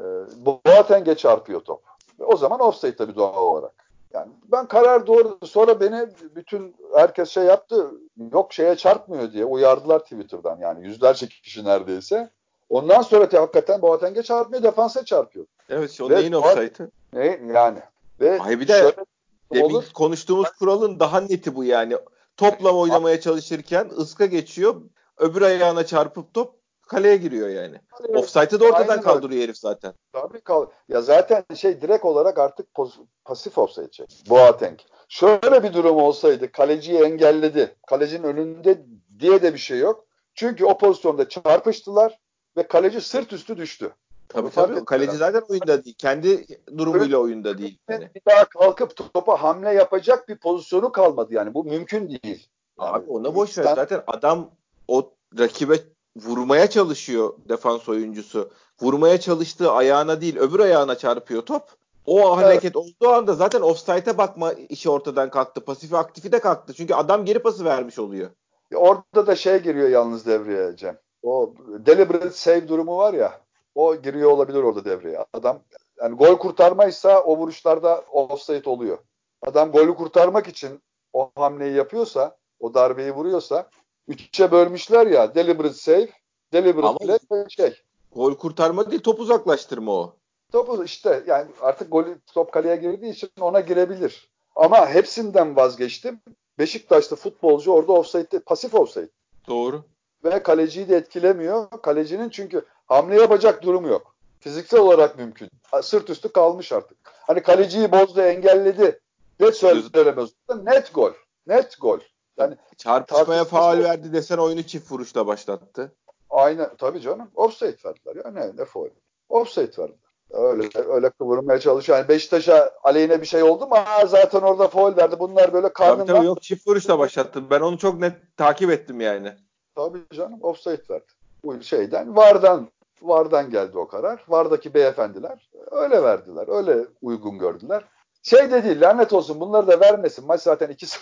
[0.45, 1.81] Boateng'e çarpıyor top.
[2.19, 3.73] O zaman offside tabii doğal olarak.
[4.13, 5.37] Yani ben karar doğru.
[5.43, 7.91] Sonra beni bütün herkes şey yaptı.
[8.33, 10.57] Yok şeye çarpmıyor diye uyardılar Twitter'dan.
[10.59, 12.29] Yani yüzlerce kişi neredeyse.
[12.69, 15.45] Ondan sonra te- hakikaten Boateng'e çarpmıyor, defansa çarpıyor.
[15.69, 16.89] Evet o neyin offside'ı?
[17.13, 17.79] Ne yani?
[18.19, 19.05] Ve Ay bir de şöyle
[19.53, 19.83] Demin olur.
[19.93, 21.97] konuştuğumuz kuralın daha neti bu yani.
[22.37, 24.81] Topla oynamaya çalışırken ıska geçiyor.
[25.17, 26.55] Öbür ayağına çarpıp top
[26.87, 27.81] kaleye giriyor yani.
[28.09, 29.01] Offside'ı da ortadan Aynen öyle.
[29.01, 29.93] kaldırıyor herif zaten.
[30.13, 30.65] Tabii kal.
[30.87, 34.05] Ya zaten şey direkt olarak artık poz- pasif offside şey.
[34.29, 34.79] Boateng.
[35.09, 37.75] Şöyle bir durum olsaydı kaleciyi engelledi.
[37.87, 38.85] Kalecinin önünde
[39.19, 40.05] diye de bir şey yok.
[40.33, 42.19] Çünkü o pozisyonda çarpıştılar
[42.57, 43.95] ve kaleci sırt üstü düştü.
[44.29, 44.71] Tabii tabii.
[44.71, 44.85] ettiler.
[44.85, 45.95] Kaleci zaten oyunda değil.
[45.97, 46.45] Kendi
[46.77, 47.79] durumuyla oyunda değil.
[47.89, 48.09] Yani.
[48.15, 51.53] Bir daha kalkıp topa hamle yapacak bir pozisyonu kalmadı yani.
[51.53, 52.47] Bu mümkün değil.
[52.79, 53.75] Yani Abi ona boş ver.
[53.75, 54.49] Zaten adam
[54.87, 55.75] o rakibe
[56.15, 58.51] vurmaya çalışıyor defans oyuncusu.
[58.81, 61.63] Vurmaya çalıştığı ayağına değil öbür ayağına çarpıyor top.
[62.05, 65.65] O hareket olduğu anda zaten offside'e bakma işi ortadan kalktı.
[65.65, 66.73] Pasifi aktifi de kalktı.
[66.73, 68.29] Çünkü adam geri pası vermiş oluyor.
[68.75, 70.97] Orada da şey giriyor yalnız devreye Cem.
[71.23, 73.44] O deliberate save durumu var ya.
[73.75, 75.25] O giriyor olabilir orada devreye.
[75.33, 75.59] Adam
[76.01, 78.97] yani gol kurtarmaysa o vuruşlarda offside oluyor.
[79.41, 80.81] Adam golü kurtarmak için
[81.13, 83.69] o hamleyi yapıyorsa, o darbeyi vuruyorsa
[84.07, 86.09] üçe bölmüşler ya deliberate save,
[86.53, 87.81] deliberate play şey.
[88.15, 90.13] Gol kurtarma değil top uzaklaştırma o.
[90.51, 94.29] Topu işte yani artık golü top kaleye girdiği için ona girebilir.
[94.55, 96.19] Ama hepsinden vazgeçtim.
[96.59, 99.09] Beşiktaş'ta futbolcu orada offside, pasif offside.
[99.47, 99.83] Doğru.
[100.23, 101.69] ve kaleciyi de etkilemiyor.
[101.69, 104.15] Kalecinin çünkü hamle yapacak durumu yok.
[104.39, 105.49] Fiziksel olarak mümkün.
[105.81, 106.97] Sırt üstü kalmış artık.
[107.03, 108.99] Hani kaleciyi bozdu, engelledi.
[109.39, 110.29] Ne söylemez.
[110.63, 111.11] Net gol.
[111.47, 111.99] Net gol.
[112.37, 115.95] Yani Çarpışmaya faul verdi desen oyunu çift vuruşla başlattı.
[116.29, 117.31] aynı tabii canım.
[117.35, 118.31] Offside verdiler ya.
[118.31, 118.89] Ne, ne faul.
[119.29, 119.99] Offside verdiler.
[120.31, 121.97] Öyle öyle kıvırmaya çalışıyor.
[121.97, 123.75] Yani Beşiktaş'a aleyhine bir şey oldu mu?
[123.75, 125.15] Aa, zaten orada faul verdi.
[125.19, 127.49] Bunlar böyle Tabii karnından tabii yok çift vuruşla başlattı.
[127.49, 129.33] Ben onu çok net takip ettim yani.
[129.75, 131.05] Tabii canım offside verdi.
[131.43, 132.67] Bu şeyden Vardan
[133.07, 134.25] Vardan geldi o karar.
[134.27, 136.47] Vardaki beyefendiler öyle verdiler.
[136.47, 137.85] Öyle uygun gördüler.
[138.23, 140.25] Şey de değil lanet olsun bunları da vermesin.
[140.25, 140.97] Maç zaten 2-0.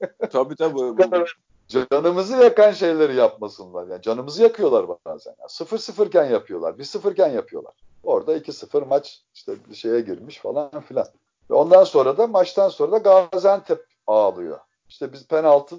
[0.30, 1.26] Tabii tabii.
[1.90, 3.86] Canımızı yakan şeyleri yapmasınlar.
[3.86, 5.34] Yani canımızı yakıyorlar bazen.
[5.38, 6.72] Yani 0-0 iken yapıyorlar.
[6.72, 7.72] 1-0 iken yapıyorlar.
[8.02, 11.06] Orada 2-0 maç işte bir şeye girmiş falan filan.
[11.50, 14.58] Ve ondan sonra da maçtan sonra da Gaziantep ağlıyor.
[14.88, 15.76] İşte biz penaltı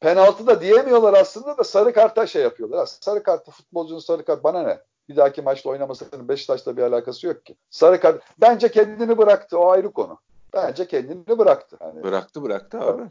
[0.00, 2.86] penaltı da diyemiyorlar aslında da sarı karta şey yapıyorlar.
[2.86, 4.78] Sarı kartı futbolcunun sarı kart bana ne?
[5.08, 7.56] Bir dahaki maçta oynamasının Beşiktaş'la bir alakası yok ki.
[7.70, 10.18] Sarı kart bence kendini bıraktı o ayrı konu.
[10.54, 11.76] Bence kendini bıraktı.
[11.80, 13.02] Yani, bıraktı bıraktı abi.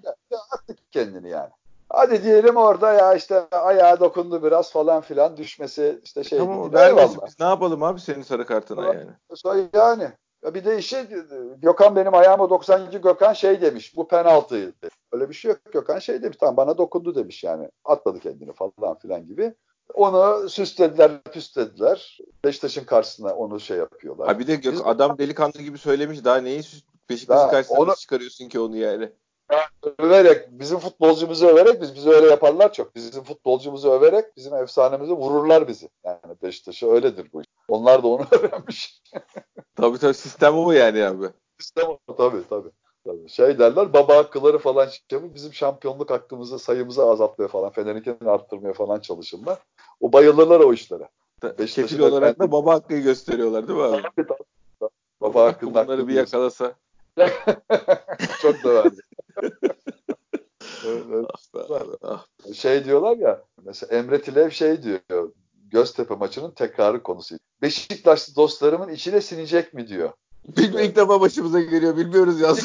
[0.52, 1.50] Attı kendini yani.
[1.90, 6.40] Hadi diyelim orada ya işte ayağa dokundu biraz falan filan düşmesi işte şey.
[6.40, 9.12] Tamam vermesin biz ne yapalım abi senin sarı kartına yani.
[10.44, 11.08] Yani bir de işe
[11.58, 14.90] Gökhan benim ayağıma 92 Gökhan şey demiş bu penaltıydı.
[15.12, 18.98] Öyle bir şey yok Gökhan şey demiş tamam bana dokundu demiş yani atladı kendini falan
[18.98, 19.54] filan gibi.
[19.94, 22.18] Onu süslediler, püslediler.
[22.44, 24.28] Beşiktaş'ın karşısına onu şey yapıyorlar.
[24.28, 26.62] Ha bir de Gök, Biz, adam delikanlı gibi söylemiş daha neyi
[27.10, 29.12] Beşiktaş'ın karşısına onu, çıkarıyorsun ki onu yani.
[30.00, 32.96] Överek, bizim futbolcumuzu överek biz bizi öyle yaparlar çok.
[32.96, 35.90] Bizim futbolcumuzu överek bizim efsanemizi vururlar bizi.
[36.04, 37.48] Yani Beşiktaş'a öyledir bu iş.
[37.68, 39.02] Onlar da onu öğrenmiş.
[39.76, 41.26] tabii tabii sistem o yani abi.
[41.60, 42.70] Sistem o tabii tabii.
[43.08, 43.30] Tabii.
[43.30, 45.22] Şey derler baba hakkıları falan çıkıyor.
[45.36, 49.60] Bizim şampiyonluk hakkımızı sayımızı azaltmaya falan Fener'inkini arttırmaya falan çalışırlar.
[50.02, 51.10] O bayılırlar o işlere.
[51.58, 54.02] Kefil olarak da baba hakkıyı gösteriyorlar değil mi abi?
[54.02, 54.90] Tabii, tabii.
[55.22, 56.74] Baba hakkında Bunları bir yakalasa.
[58.42, 59.02] Çok da verdi.
[62.54, 65.32] şey diyorlar ya mesela Emre Tilev şey diyor
[65.72, 67.36] Göztepe maçının tekrarı konusu.
[67.62, 70.12] Beşiktaşlı dostlarımın içine sinecek mi diyor.
[70.48, 71.98] Bilmiyorum ilk defa başımıza geliyor.
[71.98, 72.56] Bilmiyoruz ya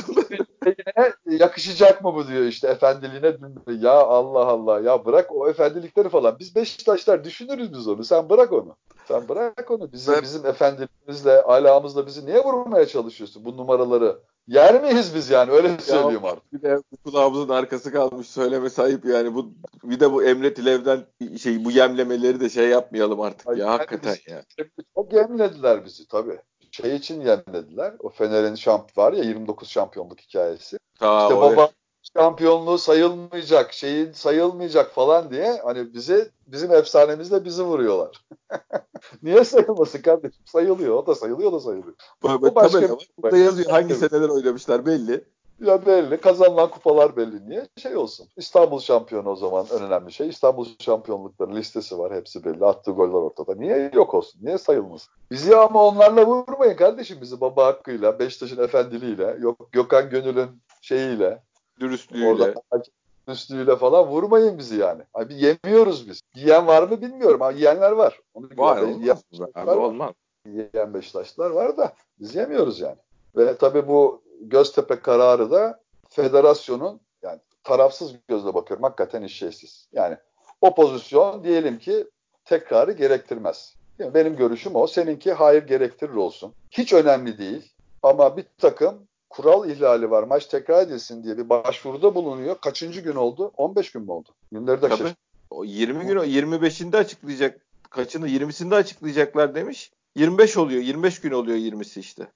[1.27, 3.37] yakışacak mı bu diyor işte efendiliğine.
[3.81, 6.37] Ya Allah Allah ya bırak o efendilikleri falan.
[6.39, 8.05] Biz Beşiktaşlar düşünürüz biz onu.
[8.05, 8.77] Sen bırak onu.
[9.09, 9.93] Sen bırak onu.
[9.93, 10.23] Bizim, ben...
[10.23, 14.19] bizim efendiliğimizle, alağımızla bizi niye vurmaya çalışıyorsun bu numaraları?
[14.47, 16.53] Yer miyiz biz yani öyle söyleyeyim artık.
[16.53, 19.53] Bir de kulağımızın arkası kalmış söyleme sahip yani bu
[19.85, 21.01] bir de bu Emre Tilev'den
[21.39, 24.45] şey bu yemlemeleri de şey yapmayalım artık Ay, ya hakikaten biz, ya.
[24.95, 26.39] Çok yemlediler bizi tabii
[26.73, 27.95] şey için yenilediler.
[28.01, 30.79] O Fener'in şamp var ya 29 şampiyonluk hikayesi.
[30.99, 31.71] Ta, işte baba
[32.17, 38.25] şampiyonluğu sayılmayacak, şeyin sayılmayacak falan diye hani bize bizim efsanemizle bizi vuruyorlar.
[39.23, 40.47] Niye sayılmasın kardeşim?
[40.47, 40.97] Sayılıyor.
[40.97, 41.95] O da sayılıyor, o da sayılıyor.
[42.23, 43.09] Bu, bu başka tabela var.
[43.19, 45.25] Burada yazıyor hangi seneler oynamışlar belli.
[45.61, 46.17] Ya belli.
[46.21, 47.49] Kazanılan kupalar belli.
[47.49, 47.67] Niye?
[47.77, 48.29] Şey olsun.
[48.37, 50.29] İstanbul şampiyonu o zaman en önemli şey.
[50.29, 52.15] İstanbul şampiyonlukları listesi var.
[52.15, 52.65] Hepsi belli.
[52.65, 53.55] Attığı goller ortada.
[53.55, 54.41] Niye yok olsun?
[54.45, 55.13] Niye sayılmasın?
[55.31, 57.19] Bizi ama onlarla vurmayın kardeşim.
[57.21, 60.49] Bizi baba hakkıyla, Beşiktaş'ın efendiliğiyle, yok Gökhan Gönül'ün
[60.83, 61.43] şeyiyle,
[61.81, 62.29] dürüstlüğüyle.
[62.29, 62.55] Orada,
[63.29, 65.03] dürüstlüğüyle falan vurmayın bizi yani.
[65.15, 66.21] Abi yemiyoruz biz.
[66.35, 68.21] Yiyen var mı bilmiyorum ama yiyenler var.
[68.35, 69.01] Onu var olmaz.
[69.01, 69.17] Yiyen,
[69.55, 70.13] abi, olmaz.
[70.47, 72.97] Yiyen Beşiktaşlar var da biz yemiyoruz yani.
[73.37, 78.83] Ve tabii bu Göztepe kararı da federasyonun yani tarafsız gözle bakıyorum.
[78.83, 79.89] Hakikaten işlevsiz.
[79.93, 80.17] Yani
[80.61, 82.07] o pozisyon diyelim ki
[82.45, 83.75] tekrarı gerektirmez.
[83.99, 84.87] Yani benim görüşüm o.
[84.87, 86.53] Seninki hayır gerektirir olsun.
[86.71, 87.73] Hiç önemli değil.
[88.03, 90.23] Ama bir takım kural ihlali var.
[90.23, 92.61] Maç tekrar edilsin diye bir başvuruda bulunuyor.
[92.61, 93.53] Kaçıncı gün oldu?
[93.57, 94.29] 15 gün mü oldu?
[94.53, 95.15] Günleri de Tabii.
[95.51, 97.61] O 20 gün o 25'inde açıklayacak.
[97.91, 99.93] Kaçını 20'sinde açıklayacaklar demiş.
[100.17, 100.83] 25 oluyor.
[100.83, 102.27] 25 gün oluyor 20'si işte.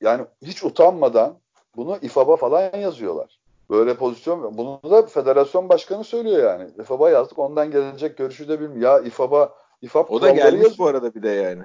[0.00, 1.34] Yani hiç utanmadan
[1.76, 3.38] bunu İFAB'a falan yazıyorlar.
[3.70, 6.70] Böyle pozisyon bunu da federasyon başkanı söylüyor yani.
[6.80, 8.82] İFAB'a yazdık ondan gelecek görüşü de bilmiyorum.
[8.82, 10.78] Ya İFAB'a İFAB o da gelmiş yazıyor.
[10.78, 11.62] bu arada bir de yani.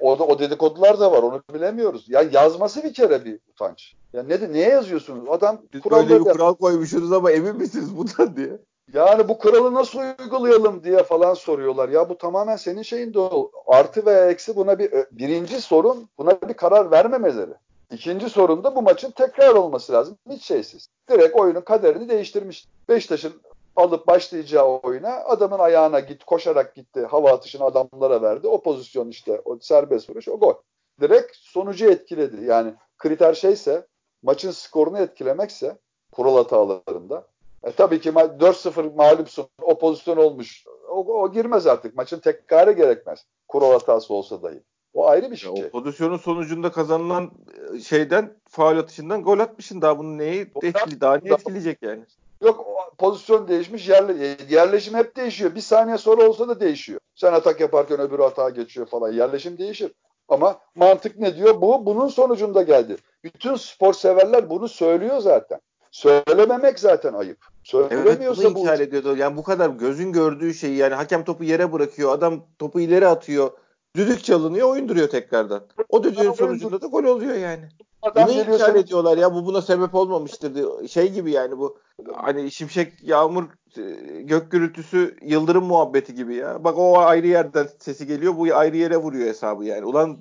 [0.00, 2.04] O da o dedikodular da var onu bilemiyoruz.
[2.08, 3.94] Ya yazması bir kere bir utanç.
[4.12, 5.28] Ya ne neye yazıyorsunuz?
[5.28, 8.58] Adam Biz böyle bir kural koymuşsunuz ama emin misiniz bundan diye.
[8.92, 11.88] Yani bu kuralı nasıl uygulayalım diye falan soruyorlar.
[11.88, 13.50] Ya bu tamamen senin şeyinde o.
[13.66, 17.54] Artı veya eksi buna bir birinci sorun buna bir karar vermemeleri.
[17.92, 20.18] İkinci sorun da bu maçın tekrar olması lazım.
[20.30, 20.88] Hiç şeysiz.
[21.10, 22.66] Direkt oyunun kaderini değiştirmiş.
[22.88, 23.42] Beşiktaş'ın
[23.76, 27.06] alıp başlayacağı oyuna adamın ayağına git koşarak gitti.
[27.06, 28.48] Hava atışını adamlara verdi.
[28.48, 30.54] O pozisyon işte o serbest vuruş o gol.
[31.00, 32.44] Direkt sonucu etkiledi.
[32.44, 33.86] Yani kriter şeyse
[34.22, 35.78] maçın skorunu etkilemekse
[36.12, 37.26] kural hatalarında.
[37.62, 39.48] E, tabii ki 4-0 mağlupsun.
[39.62, 40.64] O pozisyon olmuş.
[40.88, 41.96] O, o girmez artık.
[41.96, 43.24] Maçın tekrarı gerekmez.
[43.48, 44.62] Kural hatası olsa dahi.
[44.94, 45.54] O ayrı bir şey.
[45.54, 47.30] Ya o pozisyonun sonucunda kazanılan
[47.74, 52.00] e, şeyden faul atışından gol atmışsın daha bunu neyi etkili daha ne etkileyecek yani?
[52.42, 52.66] Yok
[52.98, 55.54] pozisyon değişmiş yerle, yerleşim hep değişiyor.
[55.54, 57.00] Bir saniye sonra olsa da değişiyor.
[57.14, 59.12] Sen atak yaparken öbürü hata geçiyor falan.
[59.12, 59.92] Yerleşim değişir.
[60.28, 61.60] Ama mantık ne diyor?
[61.60, 62.96] Bu bunun sonucunda geldi.
[63.24, 65.60] Bütün spor severler bunu söylüyor zaten.
[65.90, 67.38] Söylememek zaten ayıp.
[67.62, 68.82] Söylemiyorsa evet, bunu bu...
[68.82, 69.16] ediyordu.
[69.16, 72.12] Yani bu kadar gözün gördüğü şeyi yani hakem topu yere bırakıyor.
[72.12, 73.50] Adam topu ileri atıyor.
[73.98, 75.62] Düdük çalınıyor, oyun duruyor tekrardan.
[75.88, 77.68] O düdüğün sonucunda da gol oluyor yani.
[78.02, 80.88] Adam Bunu inkar ediyorlar ya bu buna sebep olmamıştır diye.
[80.88, 81.78] Şey gibi yani bu
[82.14, 83.44] hani şimşek, yağmur,
[83.78, 83.82] e,
[84.22, 86.64] gök gürültüsü, yıldırım muhabbeti gibi ya.
[86.64, 89.84] Bak o ayrı yerden sesi geliyor bu ayrı yere vuruyor hesabı yani.
[89.84, 90.18] Ulan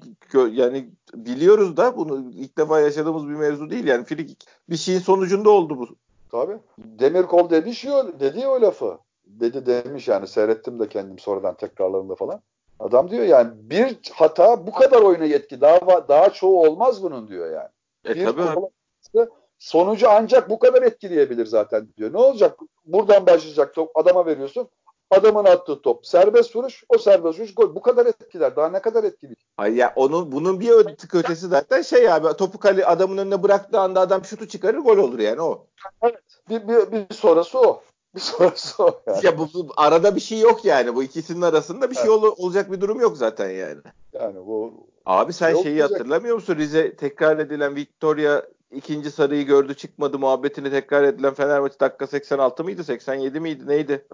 [0.51, 4.05] yani biliyoruz da bunu ilk defa yaşadığımız bir mevzu değil yani.
[4.05, 5.87] Frikik bir şeyin sonucunda oldu bu.
[6.31, 6.57] Tabii.
[6.77, 8.97] Demirkol demiş ya, dedi ya o lafı.
[9.25, 12.41] Dedi demiş yani seyrettim de kendim sonradan tekrarlarında falan.
[12.79, 17.51] Adam diyor yani bir hata bu kadar oyuna yetki daha daha çoğu olmaz bunun diyor
[17.51, 17.69] yani.
[18.07, 19.29] E bir tabii.
[19.59, 22.13] sonucu ancak bu kadar etkileyebilir zaten diyor.
[22.13, 22.59] Ne olacak?
[22.85, 24.69] Buradan başlayacak top adama veriyorsun.
[25.11, 27.75] Adamın attığı top serbest vuruş, o serbest vuruş gol.
[27.75, 28.55] Bu kadar etkiler.
[28.55, 29.35] Daha ne kadar etkili?
[29.57, 33.79] Hayır ya onun bunun bir tık ötesi zaten şey abi topu kale adamın önüne bıraktığı
[33.79, 35.67] anda adam şutu çıkarır gol olur yani o.
[36.01, 36.21] Evet.
[36.49, 37.81] Bir, bir, bir sonrası o.
[38.21, 39.01] Sonrası o.
[39.07, 39.25] Yani.
[39.25, 40.95] Ya bu, bu arada bir şey yok yani.
[40.95, 43.79] Bu ikisinin arasında bir şey ol, olacak bir durum yok zaten yani.
[44.13, 44.73] Yani bu
[45.05, 45.91] Abi sen şeyi olacak.
[45.91, 46.55] hatırlamıyor musun?
[46.55, 52.83] Rize tekrar edilen Victoria ikinci sarıyı gördü çıkmadı muhabbetini tekrar edilen Fenerbahçe dakika 86 mıydı
[52.83, 54.05] 87 miydi neydi?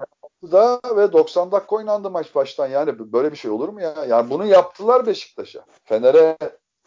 [0.52, 4.06] Da ve 90 dakika oynandı maç baştan yani böyle bir şey olur mu ya?
[4.10, 5.66] Yani bunu yaptılar Beşiktaş'a.
[5.84, 6.38] Fener'e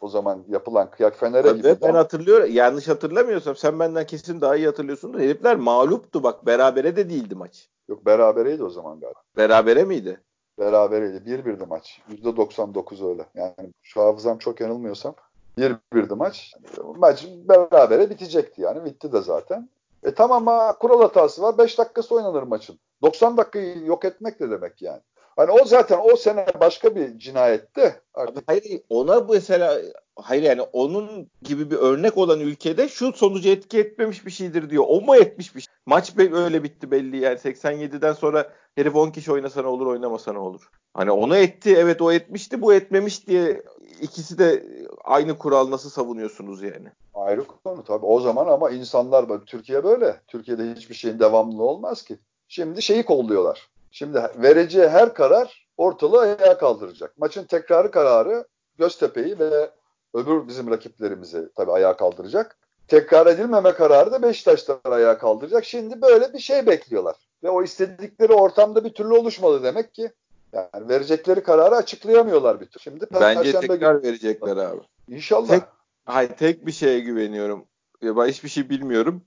[0.00, 1.76] o zaman yapılan kıyak Fener'e gibi.
[1.82, 2.48] Ben hatırlıyorum.
[2.50, 5.18] Yanlış hatırlamıyorsam sen benden kesin daha iyi hatırlıyorsun.
[5.18, 6.46] Herifler mağluptu bak.
[6.46, 7.68] Berabere de değildi maç.
[7.88, 9.20] Yok berabereydi o zaman galiba.
[9.36, 10.20] Berabere miydi?
[10.58, 11.16] Berabereydi.
[11.16, 12.00] 1-1'di maç.
[12.24, 13.26] %99 öyle.
[13.34, 15.14] Yani şu hafızam çok yanılmıyorsam
[15.58, 16.54] 1-1'di maç.
[16.96, 18.84] Maç berabere bitecekti yani.
[18.84, 19.68] Bitti de zaten.
[20.04, 21.58] E tamam ha kural hatası var.
[21.58, 22.78] 5 dakikası oynanır maçın.
[23.02, 25.00] 90 dakikayı yok etmek de demek yani.
[25.36, 28.00] Hani o zaten o sene başka bir cinayetti.
[28.14, 28.44] Artık.
[28.46, 29.78] Hayır ona mesela
[30.16, 34.84] hayır yani onun gibi bir örnek olan ülkede şu sonucu etki etmemiş bir şeydir diyor.
[34.88, 35.74] O mu etmiş bir şey?
[35.86, 40.38] Maç öyle bitti belli yani 87'den sonra herif 10 kişi oynasa ne olur oynamasa ne
[40.38, 40.70] olur.
[40.94, 43.62] Hani onu etti evet o etmişti bu etmemiş diye
[44.00, 44.66] ikisi de
[45.04, 46.88] aynı kural nasıl savunuyorsunuz yani?
[47.14, 50.20] Ayrı konu tabii o zaman ama insanlar Türkiye böyle.
[50.26, 52.18] Türkiye'de hiçbir şeyin devamlı olmaz ki.
[52.48, 53.68] Şimdi şeyi kolluyorlar.
[53.96, 57.18] Şimdi vereceği her karar ortalığı ayağa kaldıracak.
[57.18, 58.46] Maçın tekrarı kararı
[58.78, 59.70] Göztepe'yi ve
[60.14, 62.58] öbür bizim rakiplerimizi tabii ayağa kaldıracak.
[62.88, 65.64] Tekrar edilmeme kararı da Beşiktaşlar ayağa kaldıracak.
[65.64, 67.16] Şimdi böyle bir şey bekliyorlar.
[67.42, 70.12] Ve o istedikleri ortamda bir türlü oluşmadı demek ki.
[70.52, 72.82] Yani verecekleri kararı açıklayamıyorlar bir türlü.
[72.82, 74.02] Şimdi Bence tekrar gün...
[74.08, 74.80] verecekler abi.
[75.08, 75.48] İnşallah.
[75.48, 75.62] Tek,
[76.04, 77.64] hayır, tek bir şeye güveniyorum.
[78.02, 79.22] Ya ben hiçbir şey bilmiyorum.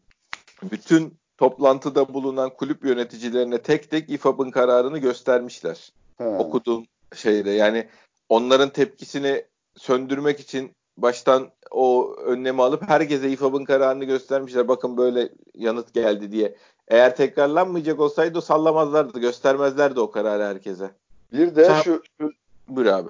[0.64, 5.94] Bütün toplantıda bulunan kulüp yöneticilerine tek tek İFAB'ın kararını göstermişler.
[6.18, 6.24] He.
[6.24, 6.86] Okuduğum
[7.16, 7.88] şeyde yani
[8.30, 14.68] onların tepkisini söndürmek için baştan o önlemi alıp herkese İFAB'ın kararını göstermişler.
[14.68, 16.56] Bakın böyle yanıt geldi diye.
[16.88, 20.92] Eğer tekrarlanmayacak olsaydı sallamazlardı, göstermezlerdi o kararı herkese.
[21.34, 21.82] Bir de Sen...
[21.82, 22.32] şu, şu
[22.68, 23.10] Buyur abi.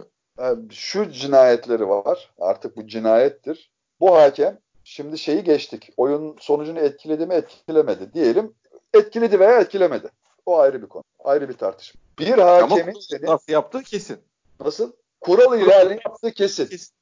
[0.71, 2.31] Şu cinayetleri var.
[2.39, 3.71] Artık bu cinayettir.
[3.99, 4.59] Bu hakem
[4.89, 5.93] Şimdi şeyi geçtik.
[5.97, 8.13] Oyun sonucunu etkiledi mi etkilemedi.
[8.13, 8.53] Diyelim
[8.93, 10.09] etkiledi veya etkilemedi.
[10.45, 11.03] O ayrı bir konu.
[11.23, 12.01] Ayrı bir tartışma.
[12.19, 13.25] Bir hakemin senin...
[13.25, 14.17] nasıl yaptığı kesin.
[14.59, 14.91] Nasıl?
[15.21, 16.65] Kural ihlali yaptığı kesin.
[16.65, 16.93] kesin.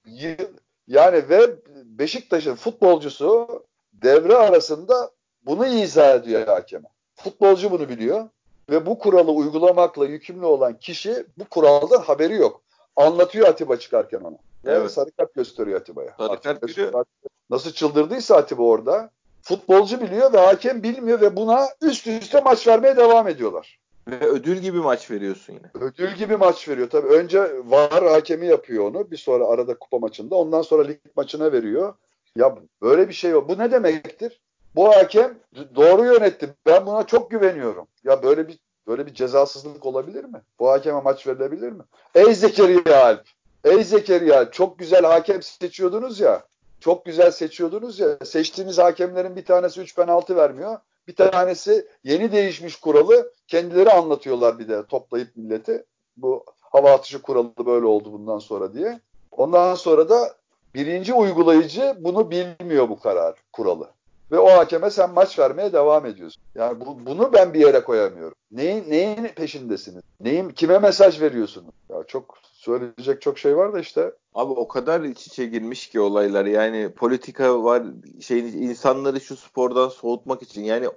[0.88, 3.64] Yani ve Beşiktaş'ın futbolcusu
[3.94, 5.12] devre arasında
[5.46, 6.88] bunu izah ediyor hakeme.
[7.16, 8.30] Futbolcu bunu biliyor
[8.70, 12.62] ve bu kuralı uygulamakla yükümlü olan kişi bu kuraldan haberi yok.
[12.96, 14.38] Anlatıyor Atiba çıkarken ona.
[14.66, 14.92] Evet.
[14.92, 16.16] Sarı kart gösteriyor Atiba'ya.
[16.18, 17.06] Sarı kart görüyor.
[17.50, 19.10] Nasıl çıldırdıysa Atiba orada.
[19.42, 23.80] Futbolcu biliyor ve hakem bilmiyor ve buna üst üste maç vermeye devam ediyorlar.
[24.08, 25.86] Ve ödül gibi maç veriyorsun yine.
[25.86, 26.90] Ödül gibi maç veriyor.
[26.90, 29.12] Tabii önce VAR hakemi yapıyor onu.
[29.12, 30.36] Bir sonra arada kupa maçında.
[30.36, 31.94] Ondan sonra lig maçına veriyor.
[32.36, 33.50] Ya böyle bir şey yok.
[33.50, 34.42] Bu ne demektir?
[34.76, 35.38] Bu hakem
[35.76, 36.54] doğru yönetti.
[36.66, 37.88] Ben buna çok güveniyorum.
[38.04, 40.42] Ya böyle bir böyle bir cezasızlık olabilir mi?
[40.60, 41.84] Bu hakeme maç verilebilir mi?
[42.16, 43.24] Ey Zekeriya Alp.
[43.64, 46.44] Ey Zekeriya çok güzel hakem seçiyordunuz ya.
[46.80, 48.18] Çok güzel seçiyordunuz ya.
[48.26, 50.78] Seçtiğiniz hakemlerin bir tanesi 3 penaltı vermiyor.
[51.08, 55.86] Bir tanesi yeni değişmiş kuralı kendileri anlatıyorlar bir de toplayıp milleti.
[56.18, 59.00] Bu hava atışı kuralı böyle oldu bundan sonra diye.
[59.32, 60.36] Ondan sonra da
[60.74, 63.90] birinci uygulayıcı bunu bilmiyor bu karar kuralı.
[64.32, 66.44] Ve o hakeme sen maç vermeye devam ediyorsun.
[66.56, 68.36] Yani bu, bunu ben bir yere koyamıyorum.
[68.52, 70.04] Neyin, neyin peşindesiniz?
[70.20, 71.74] Neyin, kime mesaj veriyorsunuz?
[71.90, 74.12] Ya çok söyleyecek çok şey var da işte.
[74.34, 76.46] Abi o kadar iç içe girmiş ki olaylar.
[76.46, 77.84] Yani politika var,
[78.22, 80.64] şey insanları şu spordan soğutmak için.
[80.64, 80.88] Yani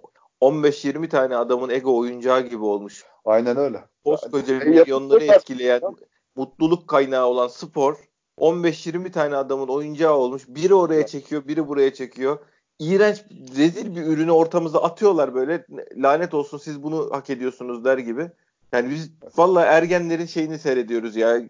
[0.41, 3.05] 15-20 tane adamın ego oyuncağı gibi olmuş.
[3.25, 3.85] Aynen öyle.
[4.05, 5.81] Koskoca yani, milyonları etkileyen,
[6.37, 7.97] mutluluk kaynağı olan spor
[8.39, 10.43] 15-20 tane adamın oyuncağı olmuş.
[10.49, 12.39] Biri oraya çekiyor, biri buraya çekiyor.
[12.79, 13.25] İğrenç,
[13.57, 15.67] rezil bir ürünü ortamıza atıyorlar böyle.
[15.97, 18.31] Lanet olsun siz bunu hak ediyorsunuz der gibi.
[18.73, 21.41] Yani biz valla ergenlerin şeyini seyrediyoruz ya.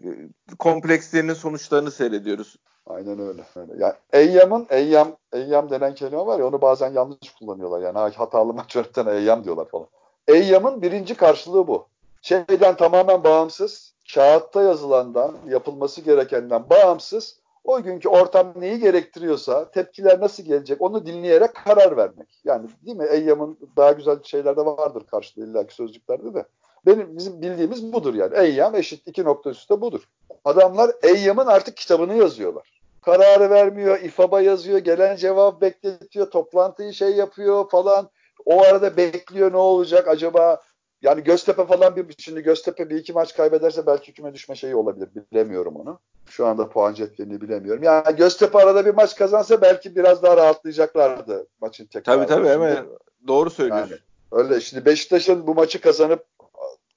[0.59, 2.55] Komplekslerinin sonuçlarını seyrediyoruz.
[2.85, 3.43] Aynen öyle.
[3.55, 3.73] öyle.
[3.77, 7.81] Yani Eyyam'ın Eyyam Eyyam denen kelime var ya onu bazen yanlış kullanıyorlar.
[7.81, 9.87] Yani hatalı maç yöneten Eyyam diyorlar falan.
[10.27, 11.87] Eyyam'ın birinci karşılığı bu.
[12.21, 20.43] Şeyden tamamen bağımsız, kağıtta yazılandan, yapılması gerekenden bağımsız O günkü ortam neyi gerektiriyorsa, tepkiler nasıl
[20.43, 22.27] gelecek onu dinleyerek karar vermek.
[22.45, 23.05] Yani değil mi?
[23.11, 26.45] Eyyam'ın daha güzel şeyler de vardır karşılığı illaki sözcüklerde de.
[26.85, 28.37] Benim bizim bildiğimiz budur yani.
[28.37, 30.01] Eyyam eşit iki nokta üstte budur.
[30.45, 32.81] Adamlar Eyyam'ın artık kitabını yazıyorlar.
[33.01, 38.09] Kararı vermiyor, ifaba yazıyor, gelen cevap bekletiyor, toplantıyı şey yapıyor falan.
[38.45, 40.61] O arada bekliyor ne olacak acaba
[41.01, 45.09] yani Göztepe falan bir şimdi Göztepe bir iki maç kaybederse belki küme düşme şeyi olabilir.
[45.31, 45.99] Bilemiyorum onu.
[46.29, 47.83] Şu anda puan cetvelini bilemiyorum.
[47.83, 52.15] Yani Göztepe arada bir maç kazansa belki biraz daha rahatlayacaklardı maçın tekrar.
[52.15, 52.85] Tabii tabii hemen
[53.27, 53.89] doğru söylüyorsun.
[53.89, 54.01] Yani,
[54.31, 56.25] öyle şimdi Beşiktaş'ın bu maçı kazanıp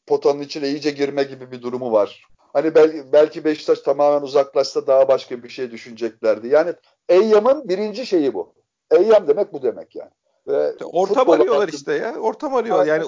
[0.06, 2.26] potanın içine iyice girme gibi bir durumu var.
[2.52, 6.48] Hani belki, belki Beşiktaş tamamen uzaklaşsa daha başka bir şey düşüneceklerdi.
[6.48, 6.72] Yani
[7.08, 8.54] Eyyam'ın birinci şeyi bu.
[8.90, 10.10] Eyyam demek bu demek yani.
[10.48, 11.76] Ve ortam arıyorlar hakkında...
[11.76, 12.18] işte ya.
[12.18, 12.86] Ortam arıyorlar.
[12.86, 13.04] Yani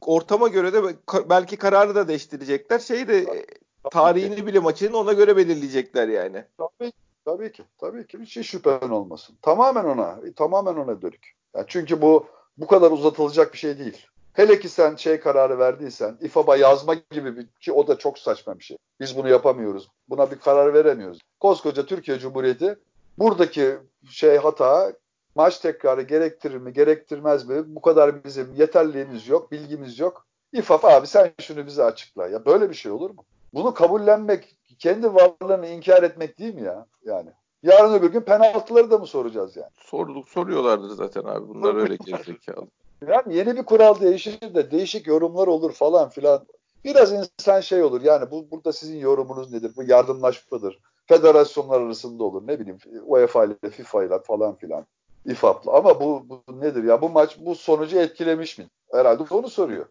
[0.00, 0.82] ortama göre de
[1.30, 2.78] belki kararı da değiştirecekler.
[2.78, 3.46] Şeyi de tabii,
[3.90, 6.44] tarihini bile maçının ona göre belirleyecekler yani.
[6.58, 6.92] Tabii,
[7.24, 7.62] tabii ki.
[7.78, 8.18] Tabii ki.
[8.18, 9.36] Hiç şey şüphen olmasın.
[9.42, 10.20] Tamamen ona.
[10.36, 11.32] Tamamen ona dönük.
[11.54, 12.26] Yani çünkü bu
[12.56, 14.06] bu kadar uzatılacak bir şey değil.
[14.36, 18.58] Hele ki sen şey kararı verdiysen, İFAB'a yazma gibi bir ki o da çok saçma
[18.58, 18.76] bir şey.
[19.00, 19.88] Biz bunu yapamıyoruz.
[20.08, 21.18] Buna bir karar veremiyoruz.
[21.40, 22.78] Koskoca Türkiye Cumhuriyeti
[23.18, 23.76] buradaki
[24.10, 24.92] şey hata
[25.34, 27.62] maç tekrarı gerektirir mi, gerektirmez mi?
[27.66, 30.26] Bu kadar bizim yeterliğimiz yok, bilgimiz yok.
[30.52, 32.28] İFAF abi sen şunu bize açıkla.
[32.28, 33.24] Ya böyle bir şey olur mu?
[33.54, 36.86] Bunu kabullenmek, kendi varlığını inkar etmek değil mi ya?
[37.04, 37.30] Yani.
[37.62, 39.70] Yarın öbür gün penaltıları da mı soracağız yani?
[39.78, 41.48] Sorduk, soruyorlardır zaten abi.
[41.48, 42.66] Bunlar öyle gerizekalı.
[43.06, 46.46] Yani yeni bir kural değişir de değişik yorumlar olur falan filan.
[46.84, 49.72] Biraz insan şey olur yani bu burada sizin yorumunuz nedir?
[49.76, 50.78] Bu yardımlaşmadır.
[51.06, 54.86] Federasyonlar arasında olur ne bileyim UEFA ile FIFA ile falan filan.
[55.26, 55.72] İFAP'la.
[55.72, 57.02] Ama bu, bu nedir ya?
[57.02, 58.66] Bu maç bu sonucu etkilemiş mi?
[58.92, 59.86] Herhalde onu soruyor.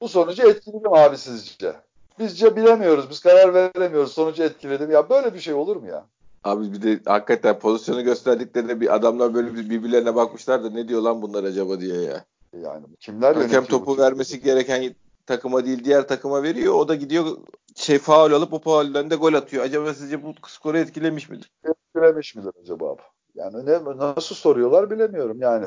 [0.00, 1.72] Bu sonucu etkiledi mi abi sizce?
[2.18, 3.10] Bizce bilemiyoruz.
[3.10, 4.12] Biz karar veremiyoruz.
[4.12, 4.94] Sonucu etkiledi mi?
[4.94, 6.06] Ya böyle bir şey olur mu ya?
[6.44, 11.22] Abi bir de hakikaten pozisyonu gösterdiklerinde bir adamlar böyle birbirlerine bakmışlar da ne diyor lan
[11.22, 12.24] bunlar acaba diye ya.
[12.62, 14.94] Yani kimler Hakem topu vermesi gereken
[15.26, 16.74] takıma değil diğer takıma veriyor.
[16.74, 17.26] O da gidiyor
[17.74, 19.64] şey faul alıp o faulden de gol atıyor.
[19.64, 21.50] Acaba sizce bu skoru etkilemiş midir?
[21.64, 22.96] Etkilemiş midir acaba?
[23.34, 25.66] Yani ne, nasıl soruyorlar bilemiyorum yani.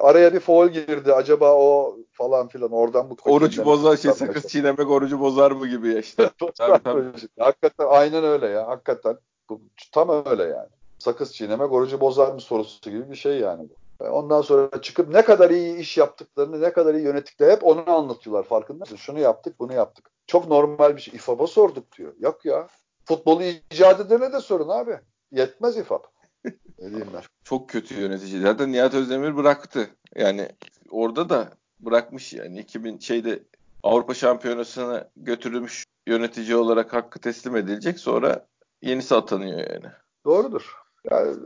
[0.00, 1.12] Araya bir foul girdi.
[1.12, 5.88] Acaba o falan filan oradan bu orucu bozar şey sakız çiğnemek orucu bozar mı gibi
[5.88, 6.30] ya işte.
[6.58, 7.28] tabii, tabii.
[7.38, 8.68] Hakikaten aynen öyle ya.
[8.68, 9.16] Hakikaten
[9.50, 9.60] bu,
[9.92, 10.68] tam öyle yani.
[10.98, 13.83] Sakız çiğnemek orucu bozar mı sorusu gibi bir şey yani bu.
[14.00, 18.42] Ondan sonra çıkıp ne kadar iyi iş yaptıklarını, ne kadar iyi yönettiklerini hep onu anlatıyorlar
[18.42, 18.96] farkında mısın?
[18.96, 20.10] Şunu yaptık, bunu yaptık.
[20.26, 21.14] Çok normal bir şey.
[21.14, 22.14] İFAB'a sorduk diyor.
[22.18, 22.68] Yok ya.
[23.04, 24.98] Futbolu icat edene de sorun abi.
[25.32, 26.02] Yetmez İFAB.
[26.78, 27.22] Ne diyeyim ben?
[27.44, 28.40] Çok kötü yönetici.
[28.40, 29.88] Zaten Nihat Özdemir bıraktı.
[30.16, 30.48] Yani
[30.90, 31.48] orada da
[31.80, 33.42] bırakmış yani 2000 şeyde
[33.82, 37.98] Avrupa Şampiyonası'na götürülmüş yönetici olarak hakkı teslim edilecek.
[37.98, 38.46] Sonra
[38.82, 39.86] yenisi atanıyor yani.
[40.24, 40.74] Doğrudur.
[41.10, 41.36] Yani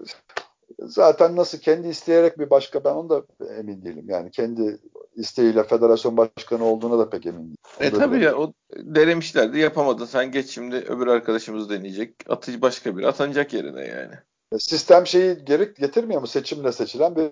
[0.79, 3.23] zaten nasıl kendi isteyerek bir başka ben onu da
[3.59, 4.05] emin değilim.
[4.09, 4.79] Yani kendi
[5.16, 7.57] isteğiyle federasyon başkanı olduğuna da pek emin değilim.
[7.81, 12.14] E tabii ya o denemişlerdi yapamadın sen geç şimdi öbür arkadaşımız deneyecek.
[12.29, 14.14] Atıcı başka bir atanacak yerine yani.
[14.59, 16.27] Sistem şeyi geri getirmiyor mu?
[16.27, 17.31] Seçimle seçilen bir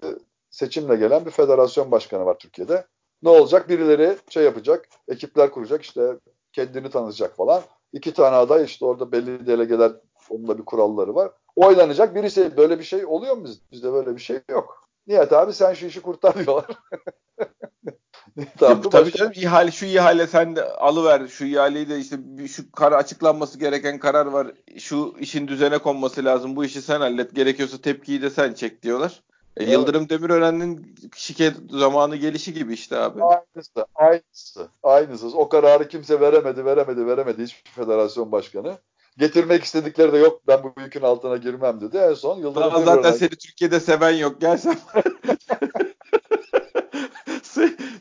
[0.50, 2.86] seçimle gelen bir federasyon başkanı var Türkiye'de.
[3.22, 3.68] Ne olacak?
[3.68, 6.16] Birileri şey yapacak, ekipler kuracak, işte
[6.52, 7.62] kendini tanıtacak falan.
[7.92, 9.92] İki tane aday işte orada belli delegeler,
[10.30, 11.30] onun da bir kuralları var.
[11.56, 13.62] Oylanacak birisi böyle bir şey oluyor mu bizde?
[13.72, 14.88] Bizde böyle bir şey yok.
[15.06, 16.66] Nihat abi sen şu işi kurtar diyorlar.
[18.58, 22.16] tamam, tabii canım ihale şu ihale sen de alıver şu ihaleyi de işte
[22.48, 24.52] şu kara açıklanması gereken karar var.
[24.78, 26.56] Şu işin düzene konması lazım.
[26.56, 27.34] Bu işi sen hallet.
[27.34, 29.22] Gerekiyorsa tepkiyi de sen çek diyorlar.
[29.56, 29.72] E, evet.
[29.72, 33.22] Yıldırım Demirören'in şike zamanı gelişi gibi işte abi.
[33.22, 35.38] Aynısı, aynısı, aynısı.
[35.38, 38.78] O kararı kimse veremedi, veremedi, veremedi hiçbir federasyon başkanı.
[39.18, 41.96] Getirmek istedikleri de yok ben bu yükün altına girmem dedi.
[41.96, 44.40] En son Yıldırım Daha Zaten seni Türkiye'de seven yok.
[44.40, 44.76] Gel sen.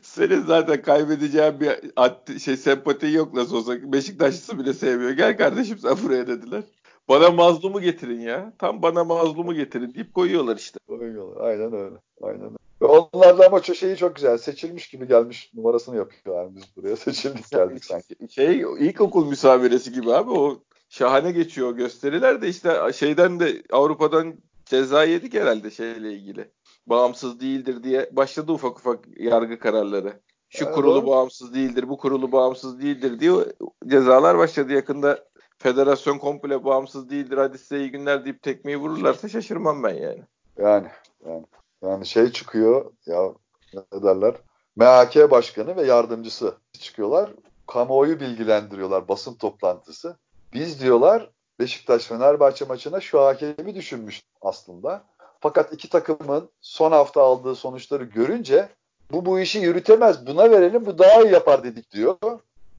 [0.02, 3.92] Senin zaten kaybedeceğin bir şey sempati yok nasıl olsa.
[3.92, 5.10] Beşiktaşlısı bile sevmiyor.
[5.10, 6.62] Gel kardeşim sen buraya dediler.
[7.08, 8.52] Bana mazlumu getirin ya.
[8.58, 10.78] Tam bana mazlumu getirin deyip koyuyorlar işte.
[10.88, 11.46] Koyuyorlar.
[11.46, 11.96] Aynen öyle.
[12.22, 12.56] Aynen öyle.
[12.80, 14.38] Onlar da ama şeyi çok güzel.
[14.38, 16.56] Seçilmiş gibi gelmiş numarasını yapıyorlar.
[16.56, 18.14] Biz buraya seçildik geldik sanki.
[18.30, 20.58] Şey ilkokul müsameresi gibi abi o
[20.88, 24.34] şahane geçiyor gösteriler de işte şeyden de Avrupa'dan
[24.64, 26.50] ceza yedik herhalde şeyle ilgili
[26.86, 30.20] bağımsız değildir diye başladı ufak ufak yargı kararları.
[30.48, 31.06] Şu evet, kurulu doğru.
[31.06, 33.32] bağımsız değildir, bu kurulu bağımsız değildir diye
[33.86, 34.72] cezalar başladı.
[34.72, 35.24] Yakında
[35.58, 40.22] federasyon komple bağımsız değildir hadi size iyi günler deyip tekmeyi vururlarsa şaşırmam ben yani.
[40.58, 40.86] Yani
[41.26, 41.44] yani,
[41.82, 43.34] yani şey çıkıyor ya
[43.74, 44.34] ne derler
[44.76, 47.30] MHK başkanı ve yardımcısı çıkıyorlar.
[47.66, 50.16] Kamuoyu bilgilendiriyorlar basın toplantısı.
[50.52, 55.04] Biz diyorlar Beşiktaş-Fenerbahçe maçına şu hakemi düşünmüş aslında.
[55.40, 58.68] Fakat iki takımın son hafta aldığı sonuçları görünce
[59.12, 60.26] bu bu işi yürütemez.
[60.26, 62.16] Buna verelim bu daha iyi yapar dedik diyor.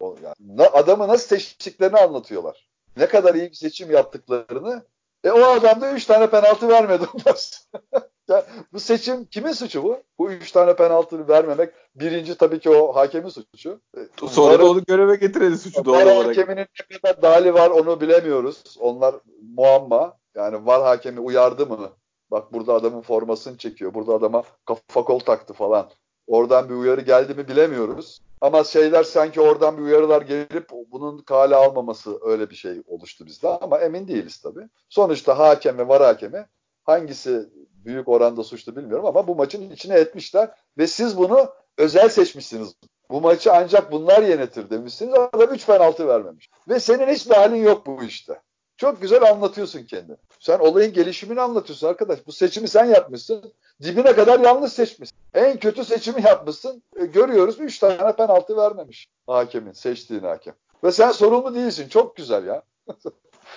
[0.02, 2.70] Yani, adamı nasıl seçtiklerini anlatıyorlar.
[2.98, 4.84] Ne kadar iyi bir seçim yaptıklarını.
[5.24, 7.06] E o adam da 3 tane penaltı vermedi.
[8.30, 9.98] ya, bu seçim kimin suçu bu?
[10.20, 11.74] Bu 3 tane penaltı vermemek.
[11.96, 13.82] Birinci tabii ki o hakemin suçu.
[13.98, 16.28] E, Sonra da onu göreve getireni suçu doğal olarak.
[16.38, 18.78] Hakeminin ne kadar dali var onu bilemiyoruz.
[18.80, 19.16] Onlar
[19.56, 20.18] muamma.
[20.36, 21.90] Yani var hakemi uyardı mı?
[22.32, 23.94] Bak burada adamın formasını çekiyor.
[23.94, 25.90] Burada adama kafa kol taktı falan.
[26.28, 28.20] Oradan bir uyarı geldi mi bilemiyoruz.
[28.42, 33.48] Ama şeyler sanki oradan bir uyarılar gelip bunun kale almaması öyle bir şey oluştu bizde
[33.48, 34.68] ama emin değiliz tabii.
[34.90, 36.46] Sonuçta hakem ve var hakemi
[36.84, 37.50] hangisi
[37.88, 42.76] büyük oranda suçlu bilmiyorum ama bu maçın içine etmişler ve siz bunu özel seçmişsiniz.
[43.10, 45.14] Bu maçı ancak bunlar yönetir demişsiniz.
[45.14, 46.50] Adam 3 penaltı vermemiş.
[46.70, 48.42] Ve senin hiçbir halin yok bu işte.
[48.78, 50.18] Çok güzel anlatıyorsun kendini.
[50.40, 52.28] Sen olayın gelişimini anlatıyorsun arkadaş.
[52.28, 53.54] Bu seçimi sen yapmışsın.
[53.84, 55.18] Dibine kadar yanlış seçmişsin.
[55.34, 56.84] En kötü seçimi yapmışsın.
[57.00, 60.54] E, görüyoruz 3 tane penaltı vermemiş hakemin, seçtiğin hakem.
[60.84, 61.90] Ve sen sorumlu değilsin.
[61.90, 62.64] Çok güzel ya.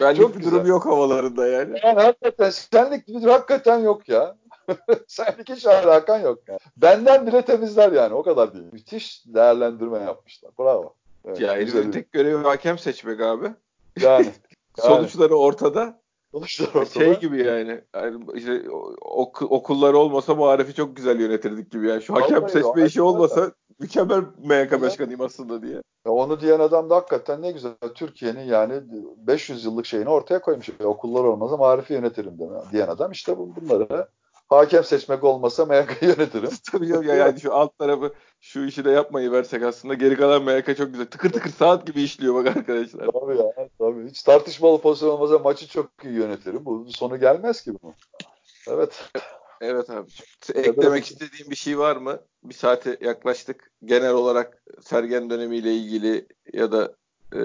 [0.01, 1.79] Benlik Çok bir durum yok havalarında yani.
[1.85, 4.37] Yani hakikaten senlik bir durum hakikaten yok ya.
[5.07, 6.59] senlik hiç alakan yok yani.
[6.77, 8.65] Benden bile temizler yani o kadar değil.
[8.73, 10.51] Müthiş değerlendirme yapmışlar.
[10.59, 10.95] Bravo.
[11.25, 13.51] Evet, ya herifin tek görevi hakem seçmek abi.
[14.01, 14.27] Yani.
[14.79, 16.01] Sonuçları ortada.
[16.33, 16.87] Sonuçlar ortada.
[16.87, 18.63] Şey gibi yani, yani işte
[19.01, 22.03] ok, okulları olmasa muharefi çok güzel yönetirdik gibi yani.
[22.03, 23.53] Şu hakem Vallahi seçme işi olmasa.
[23.81, 25.83] Mükemmel MYK başkanıyım aslında diye.
[26.07, 27.73] Ya onu diyen adam da hakikaten ne güzel.
[27.95, 28.83] Türkiye'nin yani
[29.17, 30.71] 500 yıllık şeyini ortaya koymuş.
[30.85, 32.39] Okullar olmasa marifi yönetirim
[32.73, 34.09] diyen adam işte bunları
[34.49, 36.51] hakem seçmek olmasa MYK yönetirim.
[36.73, 40.77] Tabii ya yani şu alt tarafı şu işi de yapmayı versek aslında geri kalan MYK
[40.77, 41.07] çok güzel.
[41.07, 43.07] Tıkır tıkır saat gibi işliyor bak arkadaşlar.
[43.07, 44.09] Tabii ya tabii.
[44.11, 46.65] Hiç tartışmalı pozisyon olmasa maçı çok iyi yönetirim.
[46.65, 47.95] Bu sonu gelmez ki bunun.
[48.69, 49.11] Evet.
[49.61, 50.11] Evet abi.
[50.55, 52.21] Eklemek istediğim bir şey var mı?
[52.45, 53.71] Bir saate yaklaştık.
[53.85, 56.95] Genel olarak Sergen dönemiyle ilgili ya da
[57.35, 57.41] e,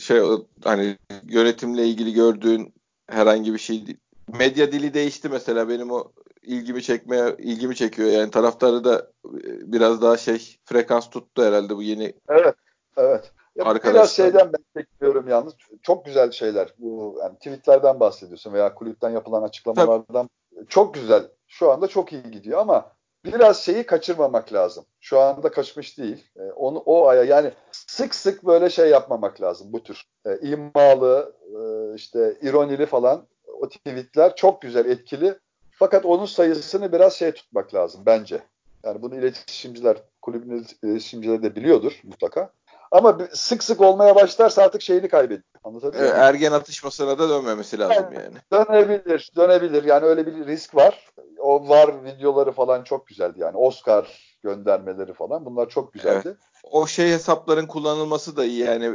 [0.00, 0.20] şey
[0.64, 0.98] hani
[1.28, 2.74] yönetimle ilgili gördüğün
[3.06, 3.84] herhangi bir şey
[4.32, 6.12] medya dili değişti mesela benim o
[6.42, 11.82] ilgimi çekmeye ilgimi çekiyor yani taraftarı da e, biraz daha şey frekans tuttu herhalde bu
[11.82, 12.54] yeni Evet.
[12.96, 13.32] Evet.
[13.56, 13.94] Ya Arkadaşlar.
[13.94, 15.54] Biraz şeyden ben bekliyorum yalnız.
[15.82, 16.74] Çok güzel şeyler.
[16.78, 20.28] Bu yani tweetlerden bahsediyorsun veya kulüpten yapılan açıklamalardan Tabii.
[20.68, 21.28] Çok güzel.
[21.46, 22.92] Şu anda çok iyi gidiyor ama
[23.24, 24.84] biraz şeyi kaçırmamak lazım.
[25.00, 26.24] Şu anda kaçmış değil.
[26.36, 30.04] E, onu o aya yani sık sık böyle şey yapmamak lazım bu tür.
[30.26, 33.26] E, imalı, e, işte ironili falan
[33.60, 35.38] o tweetler çok güzel, etkili.
[35.70, 38.42] Fakat onun sayısını biraz şey tutmak lazım bence.
[38.84, 42.50] Yani bunu iletişimciler, kulübün iletişimcileri de biliyordur mutlaka.
[42.90, 45.42] Ama sık sık olmaya başlarsa artık şeyini kaybediyor.
[45.64, 48.36] Anlatabiliyor evet, Ergen atışmasına da dönmemesi lazım yani, yani.
[48.52, 49.84] Dönebilir, dönebilir.
[49.84, 51.12] Yani öyle bir risk var.
[51.38, 53.56] O var videoları falan çok güzeldi yani.
[53.56, 56.22] Oscar göndermeleri falan bunlar çok güzeldi.
[56.24, 56.36] Evet.
[56.70, 58.92] O şey hesapların kullanılması da iyi yani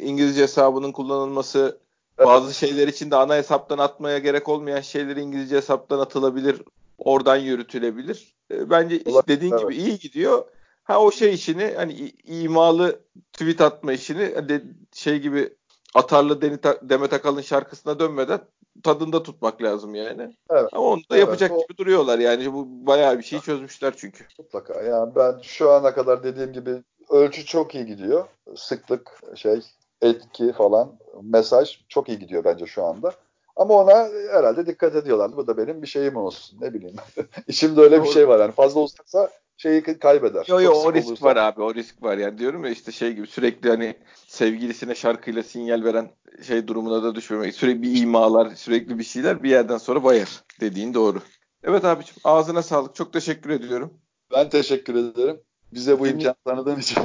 [0.00, 1.78] İngilizce hesabının kullanılması
[2.18, 6.62] bazı şeyler için de ana hesaptan atmaya gerek olmayan şeyler İngilizce hesaptan atılabilir.
[6.98, 8.34] Oradan yürütülebilir.
[8.50, 9.62] E, bence dediğin evet.
[9.62, 10.44] gibi iyi gidiyor.
[10.90, 13.00] Ha o şey işini hani imalı
[13.32, 14.62] tweet atma işini hani
[14.92, 15.56] şey gibi
[15.94, 16.42] atarlı
[16.82, 18.40] Demet Akalın şarkısına dönmeden
[18.82, 20.36] tadında tutmak lazım yani.
[20.50, 20.68] Evet.
[20.72, 21.62] Ama onu da evet, yapacak o...
[21.62, 24.26] gibi duruyorlar yani bu bayağı bir şey çözmüşler çünkü.
[24.38, 28.26] Mutlaka yani ben şu ana kadar dediğim gibi ölçü çok iyi gidiyor.
[28.56, 29.60] Sıklık şey
[30.02, 33.12] etki falan mesaj çok iyi gidiyor bence şu anda.
[33.56, 35.36] Ama ona herhalde dikkat ediyorlar.
[35.36, 36.58] Bu da benim bir şeyim olsun.
[36.60, 36.96] Ne bileyim.
[37.46, 38.40] İçimde öyle bir şey var.
[38.40, 39.30] Yani fazla olacaksa
[39.60, 40.46] şeyi kaybeder.
[40.48, 41.26] Yok yok o risk olursa.
[41.26, 41.62] var abi.
[41.62, 42.18] O risk var.
[42.18, 43.94] Yani diyorum ya işte şey gibi sürekli hani
[44.26, 46.10] sevgilisine şarkıyla sinyal veren
[46.42, 47.54] şey durumuna da düşmemek.
[47.54, 50.28] Sürekli bir imalar, sürekli bir şeyler bir yerden sonra bayar.
[50.60, 51.20] Dediğin doğru.
[51.62, 52.94] Evet abiciğim ağzına sağlık.
[52.94, 53.94] Çok teşekkür ediyorum.
[54.32, 55.40] Ben teşekkür ederim.
[55.72, 56.98] Bize bu imkan tanıdığın için.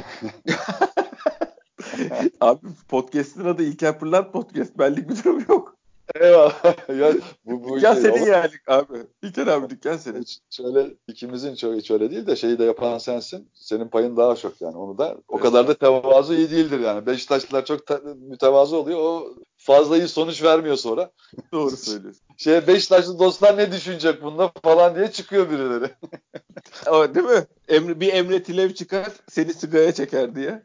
[2.40, 4.78] Abi podcast'ın adı İlker Pırlant Podcast.
[4.78, 5.75] Benlik bir durum yok.
[6.14, 6.64] Eyvallah.
[6.88, 7.12] ya,
[7.44, 8.26] bu, bu dükkan şey, senin ama...
[8.26, 8.98] yani abi.
[9.22, 10.24] İlker abi dükkan senin.
[10.50, 13.50] Şöyle ikimizin çok hiç öyle değil de şeyi de yapan sensin.
[13.54, 14.76] Senin payın daha çok yani.
[14.76, 17.06] Onu da o kadar da tevazu iyi değildir yani.
[17.06, 18.98] Beşiktaşlılar çok ta- mütevazı oluyor.
[18.98, 21.10] O fazla iyi sonuç vermiyor sonra.
[21.52, 22.22] Doğru söylüyorsun.
[22.36, 25.90] Şey Beşiktaşlı dostlar ne düşünecek bunda falan diye çıkıyor birileri.
[26.90, 27.46] o, değil mi?
[27.68, 30.62] Emre, bir Emre Tilev çıkar seni sigaya çeker diye.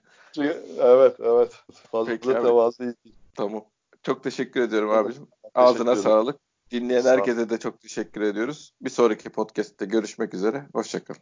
[0.79, 1.51] Evet evet.
[1.91, 2.93] Fazla Peki, tevazu iyi.
[3.35, 3.63] Tamam.
[4.03, 5.27] Çok teşekkür ediyorum abicim.
[5.55, 6.39] Ağzına sağlık.
[6.71, 8.73] Dinleyen Sağ herkese de çok teşekkür ediyoruz.
[8.81, 10.67] Bir sonraki podcast'te görüşmek üzere.
[10.73, 11.21] Hoşçakalın.